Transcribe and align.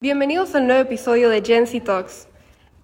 Bienvenidos 0.00 0.54
al 0.54 0.66
nuevo 0.66 0.82
episodio 0.82 1.28
de 1.28 1.42
Gen 1.42 1.66
Z 1.66 1.84
Talks. 1.84 2.28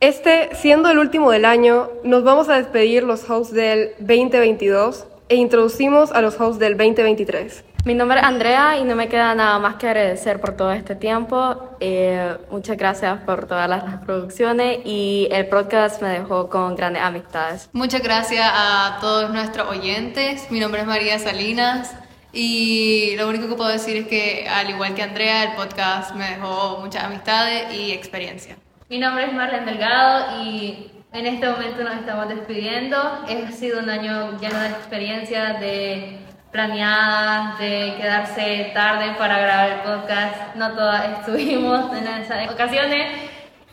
Este, 0.00 0.54
siendo 0.54 0.90
el 0.90 0.98
último 0.98 1.30
del 1.30 1.44
año, 1.44 1.88
nos 2.02 2.22
vamos 2.24 2.48
a 2.48 2.56
despedir 2.56 3.02
los 3.02 3.28
hosts 3.30 3.54
del 3.54 3.92
2022 4.00 5.06
e 5.28 5.36
introducimos 5.36 6.12
a 6.12 6.20
los 6.20 6.38
hosts 6.40 6.58
del 6.58 6.76
2023. 6.76 7.73
Mi 7.84 7.92
nombre 7.92 8.18
es 8.18 8.24
Andrea 8.24 8.78
y 8.78 8.84
no 8.84 8.96
me 8.96 9.08
queda 9.08 9.34
nada 9.34 9.58
más 9.58 9.74
que 9.74 9.86
agradecer 9.86 10.40
por 10.40 10.56
todo 10.56 10.72
este 10.72 10.94
tiempo. 10.94 11.76
Eh, 11.80 12.34
muchas 12.50 12.78
gracias 12.78 13.20
por 13.26 13.46
todas 13.46 13.68
las 13.68 14.02
producciones 14.06 14.78
y 14.86 15.28
el 15.30 15.48
podcast 15.48 16.00
me 16.00 16.08
dejó 16.08 16.48
con 16.48 16.76
grandes 16.76 17.02
amistades. 17.02 17.68
Muchas 17.74 18.02
gracias 18.02 18.50
a 18.50 18.96
todos 19.02 19.30
nuestros 19.30 19.68
oyentes. 19.68 20.50
Mi 20.50 20.60
nombre 20.60 20.80
es 20.80 20.86
María 20.86 21.18
Salinas 21.18 21.94
y 22.32 23.16
lo 23.18 23.28
único 23.28 23.48
que 23.48 23.54
puedo 23.54 23.68
decir 23.68 23.98
es 23.98 24.06
que 24.06 24.48
al 24.48 24.70
igual 24.70 24.94
que 24.94 25.02
Andrea, 25.02 25.44
el 25.44 25.52
podcast 25.54 26.14
me 26.14 26.30
dejó 26.30 26.78
muchas 26.80 27.04
amistades 27.04 27.74
y 27.74 27.92
experiencia. 27.92 28.56
Mi 28.88 28.98
nombre 28.98 29.26
es 29.26 29.32
Marlene 29.34 29.66
Delgado 29.66 30.42
y 30.42 30.90
en 31.12 31.26
este 31.26 31.46
momento 31.50 31.84
nos 31.84 31.96
estamos 31.96 32.30
despidiendo. 32.30 32.96
Ha 32.96 33.52
sido 33.52 33.80
un 33.80 33.90
año 33.90 34.38
lleno 34.40 34.58
de 34.58 34.68
experiencias, 34.68 35.60
de 35.60 36.23
planeadas, 36.54 37.58
de 37.58 37.96
quedarse 37.96 38.70
tarde 38.72 39.16
para 39.18 39.40
grabar 39.40 39.70
el 39.70 39.80
podcast. 39.80 40.54
No 40.54 40.70
todas 40.70 41.18
estuvimos 41.18 41.92
en 41.96 42.06
esas 42.06 42.48
ocasiones 42.48 43.22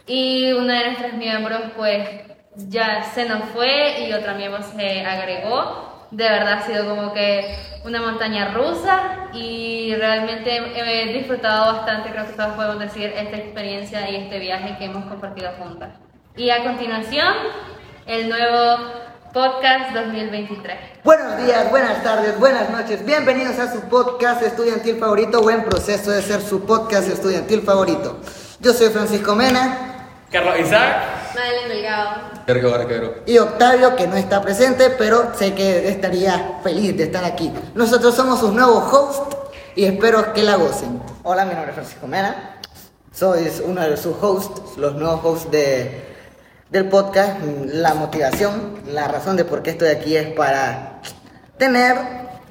y 0.08 0.52
uno 0.54 0.74
de 0.74 0.86
nuestros 0.86 1.14
miembros 1.14 1.62
pues 1.78 2.10
ya 2.56 3.04
se 3.04 3.30
nos 3.30 3.44
fue 3.50 4.08
y 4.08 4.14
otra 4.14 4.34
miembro 4.34 4.64
se 4.64 5.06
agregó. 5.06 6.08
De 6.10 6.24
verdad 6.24 6.54
ha 6.54 6.62
sido 6.64 6.90
como 6.90 7.14
que 7.14 7.56
una 7.86 8.02
montaña 8.02 8.52
rusa 8.52 9.30
y 9.32 9.94
realmente 9.96 10.58
he 10.76 11.14
disfrutado 11.14 11.74
bastante, 11.74 12.10
creo 12.10 12.26
que 12.26 12.34
todos 12.34 12.54
podemos 12.54 12.80
decir, 12.80 13.14
esta 13.16 13.38
experiencia 13.38 14.10
y 14.10 14.16
este 14.16 14.40
viaje 14.40 14.76
que 14.80 14.86
hemos 14.86 15.06
compartido 15.06 15.52
juntas. 15.60 15.92
Y 16.36 16.50
a 16.50 16.64
continuación, 16.64 17.34
el 18.08 18.28
nuevo 18.28 19.11
podcast 19.34 19.94
2023. 19.94 20.78
Buenos 21.06 21.38
días, 21.38 21.70
buenas 21.70 22.04
tardes, 22.04 22.38
buenas 22.38 22.70
noches. 22.70 23.06
Bienvenidos 23.06 23.58
a 23.60 23.72
su 23.72 23.80
podcast 23.82 24.42
estudiantil 24.42 24.98
favorito 24.98 25.40
o 25.40 25.50
en 25.50 25.64
proceso 25.64 26.12
de 26.12 26.22
ser 26.22 26.42
su 26.42 26.66
podcast 26.66 27.08
estudiantil 27.08 27.62
favorito. 27.62 28.20
Yo 28.60 28.74
soy 28.74 28.90
Francisco 28.90 29.34
Mena. 29.34 30.10
Carlos 30.30 30.60
Isaac. 30.60 31.34
Madeleine 31.34 31.70
Delgado. 31.70 32.22
Sergio 32.46 32.72
Barquero. 32.72 33.16
Y 33.26 33.38
Octavio, 33.38 33.96
que 33.96 34.06
no 34.08 34.18
está 34.18 34.42
presente, 34.42 34.90
pero 34.90 35.34
sé 35.34 35.54
que 35.54 35.88
estaría 35.88 36.60
feliz 36.62 36.98
de 36.98 37.04
estar 37.04 37.24
aquí. 37.24 37.54
Nosotros 37.74 38.14
somos 38.14 38.40
sus 38.40 38.52
nuevos 38.52 38.92
hosts 38.92 39.38
y 39.76 39.86
espero 39.86 40.34
que 40.34 40.44
la 40.44 40.58
gocen. 40.58 41.02
Hola, 41.24 41.46
mi 41.46 41.54
nombre 41.54 41.70
es 41.72 41.76
Francisco 41.76 42.06
Mena. 42.06 42.60
Soy 43.14 43.50
uno 43.64 43.82
de 43.82 43.96
sus 43.96 44.16
hosts, 44.22 44.78
los 44.78 44.96
nuevos 44.96 45.22
hosts 45.24 45.52
de 45.52 46.11
del 46.72 46.88
podcast, 46.88 47.42
la 47.66 47.94
motivación, 47.96 48.82
la 48.88 49.10
razón 49.10 49.36
de 49.36 49.44
por 49.44 49.62
qué 49.62 49.72
estoy 49.72 49.90
aquí 49.90 50.16
es 50.16 50.28
para 50.28 51.02
tener 51.58 51.98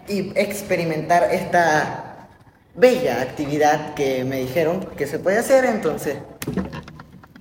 y 0.09 0.39
experimentar 0.39 1.29
esta 1.33 2.29
bella 2.75 3.23
actividad 3.23 3.95
que 3.95 4.25
me 4.25 4.37
dijeron 4.37 4.85
que 4.97 5.07
se 5.07 5.19
puede 5.19 5.39
hacer, 5.39 5.65
entonces 5.65 6.19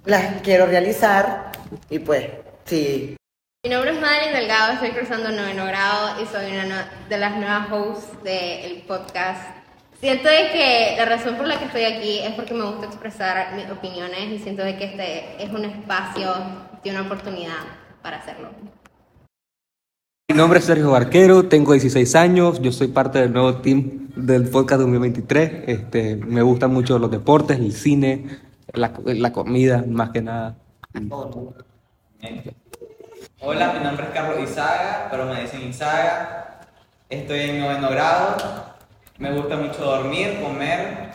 la 0.06 0.40
quiero 0.42 0.68
realizar 0.68 1.52
y 1.90 2.00
pues 2.00 2.28
sí. 2.64 3.18
Mi 3.66 3.72
nombre 3.72 3.92
es 3.92 4.00
Madeline 4.00 4.38
Delgado, 4.38 4.74
estoy 4.74 4.92
cursando 4.92 5.32
noveno 5.32 5.66
grado 5.66 6.24
y 6.24 6.26
soy 6.28 6.50
una 6.66 6.90
de 7.10 7.18
las 7.18 7.36
nuevas 7.36 7.70
hosts 7.70 8.24
del 8.24 8.84
podcast 8.88 9.60
Siento 10.00 10.30
de 10.30 10.50
que 10.52 10.96
la 10.98 11.04
razón 11.04 11.36
por 11.36 11.46
la 11.46 11.60
que 11.60 11.66
estoy 11.66 11.84
aquí 11.84 12.20
es 12.20 12.34
porque 12.34 12.54
me 12.54 12.64
gusta 12.64 12.86
expresar 12.86 13.54
mis 13.56 13.70
opiniones 13.70 14.32
y 14.32 14.40
siento 14.40 14.64
de 14.64 14.78
que 14.78 14.86
este 14.86 15.44
es 15.44 15.50
un 15.50 15.66
espacio 15.66 16.34
y 16.84 16.90
una 16.90 17.02
oportunidad 17.02 17.58
para 18.02 18.18
hacerlo. 18.18 18.50
Mi 20.30 20.36
nombre 20.36 20.60
es 20.60 20.66
Sergio 20.66 20.92
Barquero, 20.92 21.48
tengo 21.48 21.74
16 21.74 22.16
años, 22.16 22.62
yo 22.62 22.72
soy 22.72 22.90
parte 22.90 23.20
del 23.20 23.34
nuevo 23.34 23.56
team 23.58 24.10
del 24.16 24.48
podcast 24.50 24.82
2023. 24.82 25.64
Este, 25.68 26.16
me 26.16 26.42
gustan 26.42 26.72
mucho 26.72 27.00
los 27.00 27.10
deportes, 27.10 27.58
el 27.60 27.74
cine, 27.74 28.40
la, 28.74 28.94
la 29.06 29.32
comida, 29.32 29.84
más 29.88 30.12
que 30.12 30.22
nada. 30.22 30.56
Hola, 33.42 33.74
mi 33.74 33.84
nombre 33.84 34.06
es 34.06 34.12
Carlos 34.12 34.50
Izaga, 34.50 35.08
pero 35.10 35.26
me 35.26 35.42
dicen 35.42 35.68
Izaga. 35.68 36.62
Estoy 37.10 37.40
en 37.40 37.60
noveno 37.60 37.90
grado 37.90 38.70
me 39.20 39.34
gusta 39.34 39.58
mucho 39.58 39.84
dormir, 39.84 40.40
comer, 40.42 41.10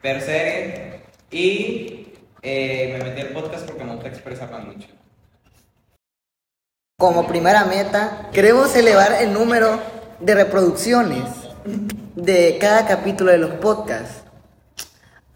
ver 0.00 0.20
series 0.20 1.00
y 1.32 2.01
eh, 2.42 2.96
me 2.98 3.04
metí 3.04 3.20
al 3.20 3.28
podcast 3.28 3.66
porque 3.66 3.84
me 3.84 3.94
gusta 3.94 4.08
expresarla 4.08 4.58
mucho. 4.58 4.88
Como 6.98 7.26
primera 7.26 7.64
meta, 7.64 8.28
queremos 8.32 8.74
elevar 8.74 9.22
el 9.22 9.32
número 9.32 9.80
de 10.20 10.34
reproducciones 10.34 11.24
de 12.14 12.58
cada 12.60 12.86
capítulo 12.86 13.30
de 13.30 13.38
los 13.38 13.52
podcasts, 13.52 14.22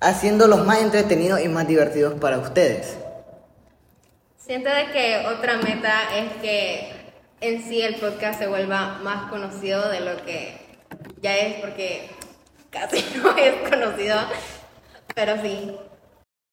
haciéndolos 0.00 0.64
más 0.66 0.82
entretenidos 0.82 1.40
y 1.40 1.48
más 1.48 1.66
divertidos 1.66 2.14
para 2.20 2.38
ustedes. 2.38 2.96
Siento 4.36 4.70
de 4.70 4.86
que 4.92 5.26
otra 5.26 5.56
meta 5.58 6.16
es 6.16 6.32
que 6.40 6.92
en 7.40 7.62
sí 7.62 7.82
el 7.82 7.96
podcast 7.96 8.38
se 8.38 8.46
vuelva 8.46 8.98
más 9.02 9.28
conocido 9.30 9.88
de 9.88 10.00
lo 10.00 10.24
que 10.24 10.56
ya 11.20 11.36
es 11.36 11.60
porque 11.60 12.10
casi 12.70 13.04
no 13.22 13.36
es 13.36 13.68
conocido, 13.68 14.18
pero 15.14 15.40
sí. 15.42 15.76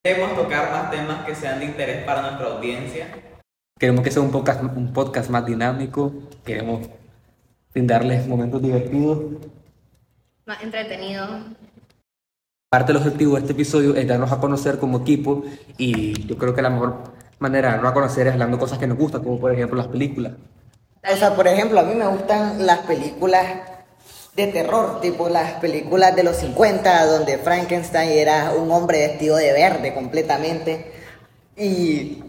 Queremos 0.06 0.36
tocar 0.36 0.70
más 0.70 0.90
temas 0.90 1.24
que 1.24 1.34
sean 1.34 1.60
de 1.60 1.64
interés 1.64 2.04
para 2.04 2.20
nuestra 2.20 2.48
audiencia. 2.48 3.08
Queremos 3.78 4.04
que 4.04 4.10
sea 4.10 4.20
un 4.20 4.30
podcast, 4.30 4.62
un 4.62 4.92
podcast 4.92 5.30
más 5.30 5.46
dinámico, 5.46 6.12
queremos 6.44 6.86
brindarles 7.72 8.26
momentos 8.26 8.60
divertidos. 8.60 9.18
Más 10.44 10.62
entretenido. 10.62 11.26
Parte 12.70 12.92
del 12.92 13.00
objetivo 13.00 13.36
de 13.36 13.40
este 13.40 13.52
episodio 13.54 13.96
es 13.96 14.06
darnos 14.06 14.30
a 14.30 14.40
conocer 14.40 14.78
como 14.78 14.98
equipo 14.98 15.42
y 15.78 16.26
yo 16.26 16.36
creo 16.36 16.54
que 16.54 16.60
la 16.60 16.68
mejor 16.68 17.14
manera 17.38 17.68
de 17.68 17.74
darnos 17.76 17.92
a 17.92 17.94
conocer 17.94 18.26
es 18.26 18.34
hablando 18.34 18.58
cosas 18.58 18.78
que 18.78 18.86
nos 18.86 18.98
gustan, 18.98 19.24
como 19.24 19.40
por 19.40 19.54
ejemplo 19.54 19.78
las 19.78 19.88
películas. 19.88 20.34
O 21.10 21.16
sea, 21.16 21.34
por 21.34 21.48
ejemplo, 21.48 21.80
a 21.80 21.82
mí 21.82 21.94
me 21.94 22.06
gustan 22.06 22.66
las 22.66 22.80
películas 22.80 23.73
de 24.36 24.48
terror, 24.48 25.00
tipo 25.00 25.28
las 25.28 25.52
películas 25.54 26.16
de 26.16 26.24
los 26.24 26.36
50, 26.36 27.06
donde 27.06 27.38
Frankenstein 27.38 28.10
era 28.10 28.52
un 28.52 28.70
hombre 28.72 29.06
vestido 29.06 29.36
de 29.36 29.52
verde 29.52 29.94
completamente. 29.94 30.92
Y 31.56 32.24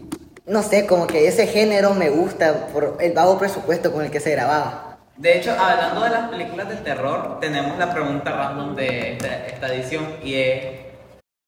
no 0.46 0.62
sé, 0.62 0.86
como 0.86 1.06
que 1.06 1.26
ese 1.26 1.48
género 1.48 1.94
me 1.94 2.10
gusta 2.10 2.68
por 2.68 2.98
el 3.00 3.12
bajo 3.12 3.38
presupuesto 3.38 3.92
con 3.92 4.04
el 4.04 4.10
que 4.10 4.20
se 4.20 4.30
grababa. 4.30 4.98
De 5.16 5.38
hecho, 5.38 5.52
hablando 5.58 6.02
de 6.02 6.10
las 6.10 6.28
películas 6.28 6.68
de 6.68 6.76
terror, 6.76 7.40
tenemos 7.40 7.78
la 7.78 7.92
pregunta 7.92 8.30
random 8.30 8.76
de 8.76 9.16
esta, 9.16 9.74
edición 9.74 10.06
y 10.22 10.34
es, 10.34 10.64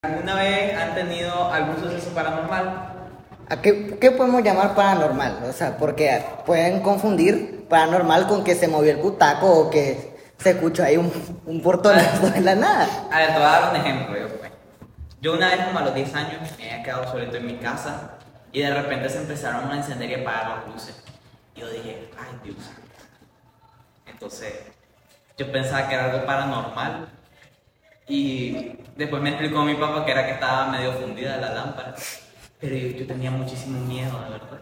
¿alguna 0.03 0.35
vez 0.37 0.75
han 0.75 0.95
tenido 0.95 1.53
algún 1.53 1.79
suceso 1.79 2.11
paranormal? 2.11 2.95
¿A 3.51 3.61
qué, 3.61 3.99
qué, 4.01 4.11
podemos 4.11 4.43
llamar 4.43 4.75
paranormal? 4.75 5.41
O 5.49 5.53
sea, 5.53 5.77
porque 5.77 6.23
pueden 6.45 6.81
confundir 6.81 7.67
paranormal 7.69 8.27
con 8.27 8.43
que 8.43 8.55
se 8.55 8.69
movió 8.69 8.91
el 8.91 8.99
butaco 8.99 9.47
o 9.47 9.71
que 9.71 10.08
se 10.39 10.51
escucha 10.51 10.85
ahí 10.85 10.97
un, 10.97 11.13
un 11.47 11.61
portonazo 11.61 12.33
en 12.35 12.45
la 12.45 12.55
nada. 12.55 12.89
A 13.11 13.19
ver, 13.19 13.29
te 13.29 13.35
voy 13.35 13.43
a 13.43 13.51
dar 13.51 13.71
un 13.71 13.77
ejemplo. 13.77 14.19
Yo, 14.19 14.29
pues. 14.39 14.53
yo 15.21 15.33
una 15.35 15.49
vez 15.49 15.65
como 15.67 15.79
a 15.81 15.83
los 15.83 15.95
10 15.95 16.15
años 16.15 16.41
me 16.57 16.71
había 16.71 16.83
quedado 16.83 17.11
solito 17.11 17.37
en 17.37 17.47
mi 17.47 17.57
casa 17.57 18.19
y 18.53 18.61
de 18.61 18.73
repente 18.73 19.09
se 19.09 19.19
empezaron 19.19 19.71
a 19.71 19.77
encender 19.77 20.11
y 20.11 20.15
apagar 20.15 20.59
las 20.59 20.75
luces. 20.75 21.03
Y 21.55 21.61
yo 21.61 21.69
dije, 21.71 22.11
ay 22.19 22.39
Dios. 22.45 22.57
Entonces, 24.07 24.55
yo 25.37 25.51
pensaba 25.53 25.89
que 25.89 25.95
era 25.95 26.05
algo 26.07 26.25
paranormal. 26.25 27.09
Y 28.07 28.79
después 28.97 29.21
me 29.21 29.31
explicó 29.31 29.63
mi 29.65 29.75
papá 29.75 30.05
que 30.05 30.13
era 30.13 30.25
que 30.25 30.33
estaba 30.33 30.69
medio 30.69 30.93
fundida 30.93 31.37
la 31.37 31.53
lámpara. 31.53 31.95
Pero 32.59 32.75
yo, 32.75 32.89
yo 32.97 33.07
tenía 33.07 33.31
muchísimo 33.31 33.81
miedo, 33.81 34.19
de 34.25 34.31
verdad. 34.31 34.59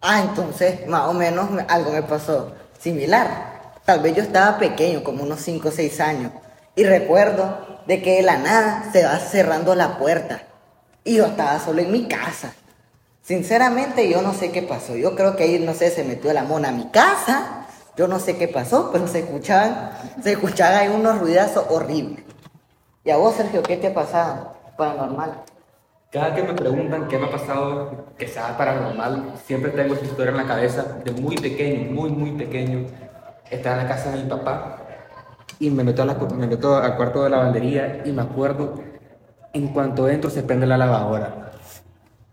Ah, 0.00 0.22
entonces, 0.22 0.86
más 0.86 1.02
o 1.08 1.12
menos 1.12 1.50
algo 1.68 1.92
me 1.92 2.02
pasó 2.02 2.54
similar. 2.78 3.59
Tal 3.84 4.00
vez 4.00 4.14
yo 4.14 4.22
estaba 4.22 4.58
pequeño, 4.58 5.02
como 5.02 5.22
unos 5.22 5.40
5 5.40 5.68
o 5.68 5.72
6 5.72 6.00
años, 6.00 6.32
y 6.74 6.84
recuerdo 6.84 7.82
de 7.86 8.02
que 8.02 8.16
de 8.16 8.22
la 8.22 8.38
nada 8.38 8.90
se 8.92 9.04
va 9.04 9.18
cerrando 9.18 9.74
la 9.74 9.98
puerta. 9.98 10.42
Y 11.04 11.16
yo 11.16 11.26
estaba 11.26 11.58
solo 11.58 11.80
en 11.80 11.90
mi 11.90 12.06
casa. 12.06 12.52
Sinceramente 13.22 14.08
yo 14.08 14.22
no 14.22 14.34
sé 14.34 14.50
qué 14.50 14.62
pasó. 14.62 14.96
Yo 14.96 15.14
creo 15.14 15.36
que 15.36 15.44
ahí, 15.44 15.58
no 15.58 15.74
sé, 15.74 15.90
se 15.90 16.04
metió 16.04 16.32
la 16.32 16.44
mona 16.44 16.68
a 16.68 16.72
mi 16.72 16.88
casa. 16.90 17.66
Yo 17.96 18.06
no 18.08 18.18
sé 18.18 18.36
qué 18.36 18.48
pasó, 18.48 18.90
pero 18.92 19.06
se 19.08 19.20
escuchaban, 19.20 19.90
se 20.22 20.32
escuchaban 20.32 20.78
ahí 20.78 20.88
unos 20.88 21.18
ruidazos 21.18 21.66
horribles. 21.68 22.24
¿Y 23.04 23.10
a 23.10 23.16
vos, 23.16 23.34
Sergio, 23.34 23.62
qué 23.62 23.76
te 23.76 23.88
ha 23.88 23.94
pasado 23.94 24.56
paranormal? 24.76 25.42
Cada 26.10 26.34
que 26.34 26.42
me 26.42 26.54
preguntan 26.54 27.08
qué 27.08 27.18
me 27.18 27.26
ha 27.26 27.30
pasado 27.30 28.06
que 28.18 28.26
sea 28.26 28.56
paranormal, 28.56 29.34
siempre 29.46 29.70
tengo 29.70 29.94
esta 29.94 30.06
historia 30.06 30.30
en 30.32 30.38
la 30.38 30.46
cabeza 30.46 30.82
de 31.04 31.12
muy 31.12 31.36
pequeño, 31.36 31.92
muy, 31.92 32.10
muy 32.10 32.32
pequeño. 32.32 32.86
Estaba 33.50 33.80
en 33.80 33.88
la 33.88 33.94
casa 33.94 34.10
de 34.12 34.22
mi 34.22 34.28
papá 34.28 34.78
y 35.58 35.70
me 35.70 35.84
meto, 35.84 36.02
a 36.02 36.06
la- 36.06 36.14
me 36.14 36.46
meto 36.46 36.76
al 36.76 36.96
cuarto 36.96 37.24
de 37.24 37.30
lavandería 37.30 38.02
y 38.04 38.12
me 38.12 38.22
acuerdo, 38.22 38.82
en 39.52 39.68
cuanto 39.68 40.08
entro 40.08 40.30
se 40.30 40.42
prende 40.42 40.66
la 40.66 40.78
lavadora. 40.78 41.50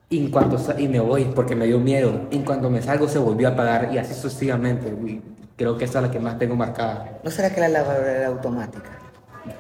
Y, 0.10 0.24
en 0.26 0.32
cuanto 0.32 0.58
y 0.78 0.88
me 0.88 1.00
voy 1.02 1.26
porque 1.36 1.56
me 1.56 1.66
dio 1.66 1.80
miedo. 1.80 2.28
Y 2.32 2.38
en 2.38 2.44
cuanto 2.46 2.70
me 2.70 2.82
salgo 2.82 3.08
se 3.10 3.20
volvió 3.20 3.50
a 3.50 3.52
apagar 3.52 3.90
y 3.94 3.98
así 3.98 4.14
sucesivamente. 4.14 4.88
Y 4.88 5.22
creo 5.58 5.78
que 5.78 5.84
esa 5.86 6.00
es 6.00 6.06
la 6.06 6.12
que 6.12 6.20
más 6.20 6.38
tengo 6.40 6.56
marcada, 6.56 7.20
¿No 7.24 7.32
será 7.32 7.54
que 7.54 7.60
la 7.60 7.68
lavadora 7.70 8.12
era 8.12 8.28
automática? 8.28 8.90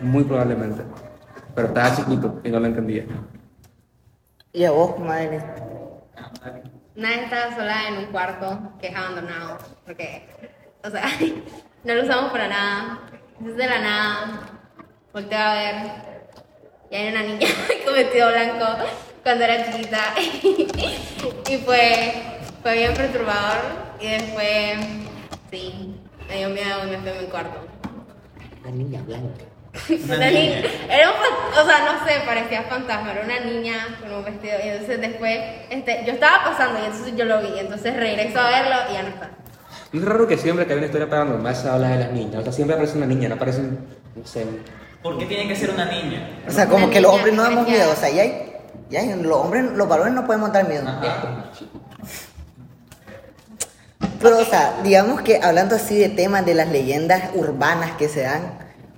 muy 0.01 0.23
probablemente. 0.23 0.83
Pero 1.55 1.67
estaba 1.69 1.95
chiquito 1.95 2.39
y 2.43 2.49
no 2.49 2.59
lo 2.59 2.67
entendía. 2.67 3.05
¿Y 4.53 4.63
a 4.63 4.71
vos, 4.71 4.97
madre? 4.99 5.41
Una 6.95 7.09
vez 7.09 7.19
estaba 7.23 7.55
sola 7.55 7.87
en 7.89 7.97
un 7.97 8.05
cuarto 8.11 8.59
que 8.79 8.87
es 8.87 8.95
abandonado, 8.95 9.57
porque, 9.85 10.27
o 10.87 10.91
sea, 10.91 11.03
no 11.83 11.93
lo 11.93 12.03
usamos 12.03 12.31
para 12.31 12.47
nada. 12.47 12.99
Entonces 13.39 13.57
de 13.57 13.67
la 13.67 13.79
nada, 13.79 14.39
volteo 15.13 15.39
a 15.39 15.53
ver 15.53 15.75
y 16.89 16.95
hay 16.95 17.09
una 17.09 17.21
niña 17.21 17.47
con 17.85 17.93
vestido 17.93 18.29
blanco 18.29 18.65
cuando 19.23 19.43
era 19.43 19.71
chiquita. 19.71 19.99
y 21.49 21.57
fue, 21.57 22.13
fue 22.61 22.73
bien 22.73 22.93
perturbador 22.93 23.57
y 23.99 24.07
después, 24.07 24.77
sí, 25.51 25.95
me 26.27 26.37
dio 26.37 26.49
miedo 26.49 26.87
y 26.87 26.91
me 26.91 26.97
fui 26.99 27.09
a 27.09 27.21
mi 27.21 27.27
cuarto. 27.27 27.67
La 28.63 28.71
niña 28.71 29.01
blanca. 29.01 29.45
Una 29.89 30.31
niña. 30.31 30.61
Era 30.89 31.11
un, 31.11 31.59
o 31.59 31.65
sea, 31.65 31.85
no 31.85 32.05
sé, 32.05 32.21
parecía 32.25 32.63
fantasma, 32.63 33.11
era 33.11 33.25
una 33.25 33.39
niña 33.41 33.97
con 33.99 34.13
un 34.13 34.23
vestido. 34.23 34.55
Y 34.63 34.69
entonces 34.69 35.01
después, 35.01 35.39
este, 35.69 36.03
yo 36.05 36.13
estaba 36.13 36.45
pasando 36.45 36.79
y 36.79 36.85
entonces 36.85 37.15
yo 37.15 37.25
lo 37.25 37.41
vi. 37.41 37.59
Entonces 37.59 37.95
regreso 37.95 38.39
a 38.39 38.49
verlo 38.49 38.75
y 38.89 38.93
ya 38.93 39.03
no 39.03 39.09
está. 39.09 39.36
Es 39.93 40.03
raro 40.03 40.27
que 40.27 40.37
siempre 40.37 40.65
que 40.65 40.73
hay 40.73 40.77
una 40.79 40.87
historia 40.87 41.09
paranormal 41.09 41.55
se 41.55 41.69
habla 41.69 41.89
de 41.89 41.97
las 41.99 42.11
niñas. 42.11 42.35
O 42.35 42.43
sea, 42.43 42.51
siempre 42.51 42.75
aparece 42.75 42.97
una 42.97 43.05
niña, 43.07 43.29
no 43.29 43.35
aparece, 43.35 43.61
un- 43.61 43.79
no 44.15 44.25
sé, 44.27 44.45
¿Por 45.01 45.17
qué 45.17 45.25
tiene 45.25 45.47
que 45.47 45.55
ser 45.55 45.69
una 45.69 45.85
niña? 45.85 46.41
O 46.47 46.51
sea, 46.51 46.65
como 46.67 46.85
Una 46.85 46.93
que 46.93 46.99
los 47.01 47.13
hombres 47.13 47.33
no 47.33 47.43
damos 47.43 47.67
miedo. 47.67 47.91
O 47.91 47.95
sea, 47.95 48.09
ya 48.09 48.23
hay, 48.23 48.51
ya 48.89 48.99
hay- 49.01 49.13
los 49.21 49.37
hombres, 49.37 49.63
los 49.75 49.87
varones 49.87 50.13
no 50.13 50.25
podemos 50.25 50.51
dar 50.51 50.67
miedo. 50.67 50.83
Ajá. 50.87 51.51
Pero, 54.21 54.39
o 54.39 54.45
sea, 54.45 54.79
digamos 54.83 55.21
que 55.21 55.39
hablando 55.41 55.75
así 55.75 55.97
de 55.97 56.09
temas 56.09 56.45
de 56.45 56.55
las 56.55 56.69
leyendas 56.69 57.29
urbanas 57.35 57.91
que 57.97 58.09
se 58.09 58.21
dan, 58.21 58.57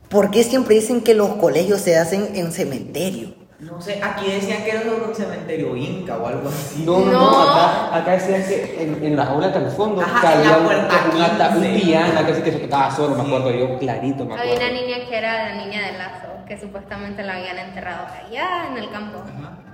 ¿por 0.09 0.31
qué 0.31 0.43
siempre 0.43 0.75
dicen 0.75 1.01
que 1.01 1.13
los 1.13 1.35
colegios 1.35 1.81
se 1.81 1.97
hacen 1.97 2.29
en 2.35 2.51
cementerio? 2.51 3.35
No 3.59 3.81
sé, 3.81 3.99
aquí 4.01 4.31
decían 4.31 4.63
que 4.63 4.69
era 4.71 4.83
sobre 4.83 5.03
un 5.05 5.13
cementerio 5.13 5.75
inca 5.75 6.17
o 6.17 6.25
algo 6.27 6.47
así. 6.47 6.83
No, 6.85 6.99
no, 6.99 7.11
no, 7.11 7.41
acá, 7.51 7.95
acá 7.97 8.11
decían 8.13 8.41
que 8.47 8.83
en, 8.83 9.03
en 9.03 9.17
la 9.17 9.25
jaula 9.25 9.51
que 9.51 9.57
al 9.57 9.69
fondo 9.71 10.01
Ajá, 10.01 10.31
había 10.31 10.57
un, 10.59 10.65
un, 10.65 11.63
15. 11.63 11.85
piano 11.85 12.25
que, 12.25 12.35
sí 12.35 12.41
que 12.41 12.51
se 12.53 12.59
tocaba 12.59 12.89
solo, 12.95 13.15
me 13.15 13.23
Sí. 13.23 13.27
acuerdo 13.27 13.51
yo, 13.51 13.77
clarito, 13.77 14.23
me 14.23 14.33
Había 14.35 14.53
acuerdo. 14.53 14.71
una 14.71 14.81
niña 14.81 14.97
que 15.09 15.17
era 15.17 15.49
la 15.49 15.65
niña 15.65 15.85
del 15.87 15.97
lazo, 15.97 16.27
que 16.47 16.57
supuestamente 16.57 17.21
la 17.23 17.35
habían 17.35 17.57
enterrado 17.57 18.05
allá 18.07 18.67
en 18.71 18.77
el 18.77 18.89
campo. 18.91 19.19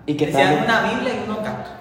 Y 0.07 0.17
que 0.17 0.25
Decían 0.27 0.63
una 0.63 0.81
Biblia 0.91 1.13
y 1.13 1.23
unos 1.29 1.43
gatos. 1.43 1.71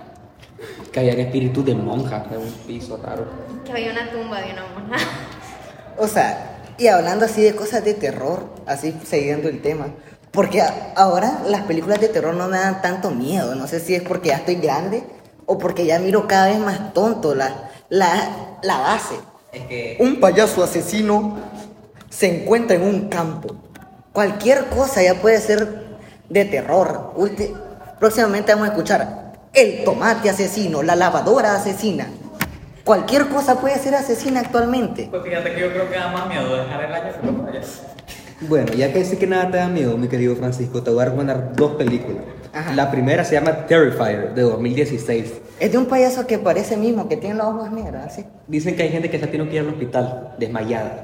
que 0.93 1.01
había 1.01 1.13
espíritu 1.15 1.65
de 1.65 1.75
monja 1.75 2.25
en 2.31 2.37
un 2.39 2.53
piso 2.67 3.01
raro. 3.03 3.25
Que 3.65 3.73
había 3.73 3.91
una 3.93 4.11
tumba 4.11 4.41
de 4.43 4.53
una 4.53 4.63
monja. 4.75 4.97
O 5.97 6.07
sea, 6.07 6.51
y 6.77 6.87
hablando 6.89 7.25
así 7.25 7.43
de 7.43 7.55
cosas 7.57 7.83
de 7.83 7.95
terror, 7.95 8.45
así 8.67 8.95
siguiendo 9.05 9.49
el 9.49 9.63
tema, 9.63 9.87
porque 10.35 10.63
ahora 10.97 11.41
las 11.47 11.63
películas 11.63 12.01
de 12.01 12.09
terror 12.09 12.35
no 12.35 12.49
me 12.49 12.59
dan 12.59 12.83
tanto 12.83 13.11
miedo, 13.11 13.55
no 13.55 13.67
sé 13.67 13.81
si 13.81 13.95
es 13.95 14.03
porque 14.03 14.29
ya 14.31 14.37
estoy 14.37 14.57
grande 14.57 15.05
o 15.47 15.59
porque 15.59 15.87
ya 15.87 15.99
miro 15.99 16.27
cada 16.27 16.47
vez 16.49 16.59
más 16.59 16.93
tonto 16.93 17.35
la, 17.35 17.71
la, 17.89 18.57
la 18.63 18.79
base. 18.79 19.15
Es 19.53 19.63
que 19.67 19.97
Un 20.01 20.19
payaso 20.21 20.63
asesino 20.65 21.37
se 22.11 22.43
encuentra 22.43 22.77
en 22.77 22.83
un 22.83 23.09
campo. 23.09 23.55
Cualquier 24.13 24.67
cosa 24.67 25.03
ya 25.03 25.15
puede 25.15 25.41
ser 25.41 25.85
de 26.29 26.45
terror. 26.45 27.13
Ulti- 27.17 27.55
Próximamente 28.01 28.53
vamos 28.53 28.69
a 28.69 28.73
escuchar 28.73 29.33
el 29.53 29.85
tomate 29.85 30.29
asesino, 30.31 30.83
la 30.83 30.97
lavadora 30.97 31.55
asesina. 31.55 32.09
Cualquier 32.85 33.29
cosa 33.29 33.61
puede 33.61 33.79
ser 33.79 33.95
asesina 33.95 34.41
actualmente. 34.41 35.09
Pues 35.11 35.23
fíjate 35.23 35.55
que 35.55 35.61
yo 35.61 35.71
creo 35.71 35.89
que 35.89 35.95
da 35.97 36.09
más 36.09 36.27
miedo 36.29 36.55
dejar 36.57 36.85
el 36.85 36.93
año 36.93 37.13
que 37.21 37.27
los 37.27 37.47
payasos. 37.47 37.81
Bueno, 38.49 38.73
ya 38.75 38.93
que 38.93 39.05
sé 39.05 39.19
que 39.19 39.27
nada 39.27 39.51
te 39.51 39.57
da 39.57 39.69
miedo, 39.69 39.97
mi 39.97 40.09
querido 40.09 40.37
Francisco, 40.37 40.83
te 40.83 40.91
voy 40.91 41.03
a 41.03 41.05
recomendar 41.07 41.55
dos 41.57 41.73
películas. 41.77 42.25
Ajá. 42.53 42.75
La 42.75 42.91
primera 42.91 43.25
se 43.25 43.35
llama 43.35 43.67
Terrifier, 43.67 44.35
de 44.35 44.43
2016. 44.43 45.41
Es 45.61 45.73
de 45.73 45.79
un 45.79 45.87
payaso 45.87 46.27
que 46.27 46.39
parece 46.39 46.77
mismo, 46.77 47.09
que 47.09 47.17
tiene 47.17 47.37
los 47.37 47.47
ojos 47.47 47.71
negros, 47.71 48.03
así. 48.05 48.25
Dicen 48.47 48.77
que 48.77 48.83
hay 48.83 48.91
gente 48.91 49.11
que 49.11 49.19
se 49.19 49.27
tiene 49.27 49.49
que 49.49 49.57
ir 49.57 49.61
al 49.61 49.69
hospital, 49.69 50.35
desmayada, 50.39 51.03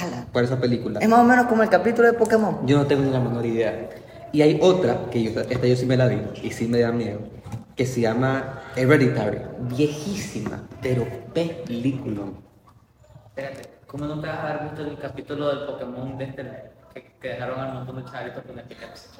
Ala. 0.00 0.26
por 0.32 0.44
esa 0.44 0.60
película. 0.60 1.00
Es 1.00 1.08
más 1.08 1.20
o 1.20 1.24
menos 1.24 1.46
como 1.46 1.62
el 1.62 1.68
capítulo 1.68 2.06
de 2.08 2.14
Pokémon. 2.14 2.66
Yo 2.66 2.76
no 2.76 2.86
tengo 2.86 3.02
ni 3.02 3.10
la 3.10 3.20
menor 3.20 3.44
idea. 3.46 3.88
Y 4.32 4.42
hay 4.42 4.58
otra, 4.62 5.06
que 5.10 5.22
yo, 5.22 5.40
esta 5.40 5.66
yo 5.66 5.76
sí 5.76 5.86
me 5.86 5.96
la 5.96 6.08
vi, 6.08 6.20
y 6.42 6.50
sí 6.50 6.66
me 6.66 6.80
da 6.80 6.92
miedo, 6.92 7.20
que 7.76 7.86
se 7.86 8.00
llama 8.00 8.62
Hereditary. 8.76 9.38
Viejísima, 9.76 10.62
pero 10.80 11.06
película. 11.34 12.22
Espérate, 13.28 13.68
¿cómo 13.86 14.06
no 14.06 14.20
te 14.20 14.26
vas 14.26 14.38
a 14.38 14.42
dar 14.42 14.62
visto 14.64 14.82
el 14.88 14.98
capítulo 14.98 15.48
del 15.48 15.66
Pokémon 15.66 16.16
de 16.18 16.24
este 16.24 16.44
que, 16.92 17.12
que 17.20 17.28
dejaron 17.28 17.60
al 17.60 17.74
montón 17.74 18.04
de 18.04 18.10
chavitos 18.10 18.42
con 18.44 18.58
epilepsia? 18.58 19.12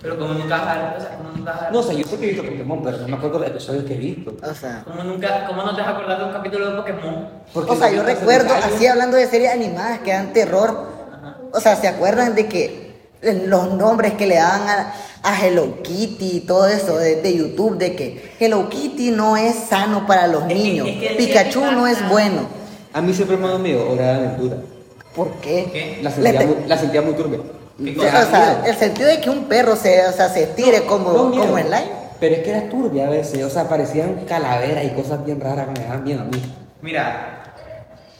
Pero 0.00 0.18
como 0.18 0.34
nunca 0.34 0.58
vas 0.58 0.66
a 0.66 0.82
ver, 0.82 0.96
o 0.96 1.00
sea, 1.00 1.16
¿cómo 1.16 1.30
nunca 1.30 1.52
vas 1.52 1.60
a 1.60 1.64
ver? 1.64 1.72
No 1.72 1.82
sé, 1.82 1.96
yo 1.96 2.04
sé 2.04 2.18
que 2.18 2.24
he 2.24 2.28
visto 2.30 2.42
Pokémon, 2.42 2.82
pero 2.82 2.98
no 2.98 3.08
me 3.08 3.16
acuerdo 3.16 3.38
de 3.38 3.46
episodios 3.48 3.84
que 3.84 3.94
he 3.94 3.98
visto. 3.98 4.34
O 4.42 4.54
sea, 4.54 4.82
¿Cómo, 4.84 5.04
nunca, 5.04 5.46
¿Cómo 5.46 5.62
no 5.62 5.74
te 5.74 5.80
vas 5.80 5.90
a 5.90 5.92
acordar 5.92 6.18
de 6.18 6.24
un 6.24 6.32
capítulo 6.32 6.70
de 6.70 6.76
Pokémon? 6.76 7.28
Porque 7.52 7.72
o 7.72 7.76
sea, 7.76 7.90
yo 7.90 8.02
recuerdo, 8.02 8.54
así 8.54 8.86
hablando 8.86 9.16
de 9.16 9.26
series 9.26 9.52
animadas 9.52 10.00
que 10.00 10.12
dan 10.12 10.32
terror. 10.32 10.92
O 11.52 11.60
sea, 11.60 11.76
¿se 11.76 11.86
acuerdan 11.86 12.34
de 12.34 12.48
que 12.48 12.94
los 13.22 13.72
nombres 13.74 14.14
que 14.14 14.26
le 14.26 14.36
daban 14.36 14.68
a, 14.68 14.94
a 15.22 15.46
Hello 15.46 15.82
Kitty 15.82 16.38
y 16.38 16.40
todo 16.40 16.66
eso 16.66 16.96
de, 16.98 17.22
de 17.22 17.36
YouTube? 17.36 17.78
De 17.78 17.94
que 17.94 18.34
Hello 18.40 18.68
Kitty 18.68 19.12
no 19.12 19.36
es 19.36 19.54
sano 19.54 20.06
para 20.06 20.26
los 20.26 20.46
niños. 20.46 20.88
es 20.88 20.96
que 20.98 21.06
el 21.08 21.16
Pikachu 21.16 21.60
no 21.60 21.86
es 21.86 22.08
bueno. 22.08 22.63
A 22.94 23.00
mí 23.02 23.12
siempre 23.12 23.36
me 23.36 23.44
ha 23.44 23.48
dado 23.48 23.58
miedo 23.58 23.90
Hora 23.90 24.04
de 24.04 24.26
Aventura. 24.26 24.56
¿Por 25.14 25.30
qué? 25.40 25.68
¿Qué? 25.72 25.98
La 26.02 26.10
sentía, 26.10 26.38
te- 26.38 26.46
muy, 26.46 26.56
la 26.66 26.78
sentía 26.78 27.02
muy 27.02 27.14
turbia. 27.14 27.40
¿Qué 27.76 27.98
O 27.98 28.02
sea, 28.02 28.62
el 28.66 28.76
sentido 28.76 29.08
de 29.08 29.20
que 29.20 29.30
un 29.30 29.44
perro 29.44 29.74
se, 29.76 30.06
o 30.06 30.12
sea, 30.12 30.28
se 30.28 30.44
estire 30.44 30.84
como, 30.86 31.12
No, 31.12 31.24
miedo. 31.28 31.44
como 31.44 31.58
en 31.58 31.66
live. 31.70 31.90
Pero 32.20 32.36
es 32.36 32.42
que 32.42 32.50
era 32.50 32.68
turbia 32.68 33.08
a 33.08 33.10
veces, 33.10 33.42
o 33.44 33.50
sea, 33.50 33.68
parecían 33.68 34.24
calaveras 34.26 34.84
y 34.84 34.90
cosas 34.90 35.24
bien 35.24 35.40
raras 35.40 35.66
que 35.66 35.80
me 35.80 35.86
daban 35.86 36.04
miedo 36.04 36.20
a 36.22 36.24
mí. 36.24 36.42
Mira, 36.80 37.42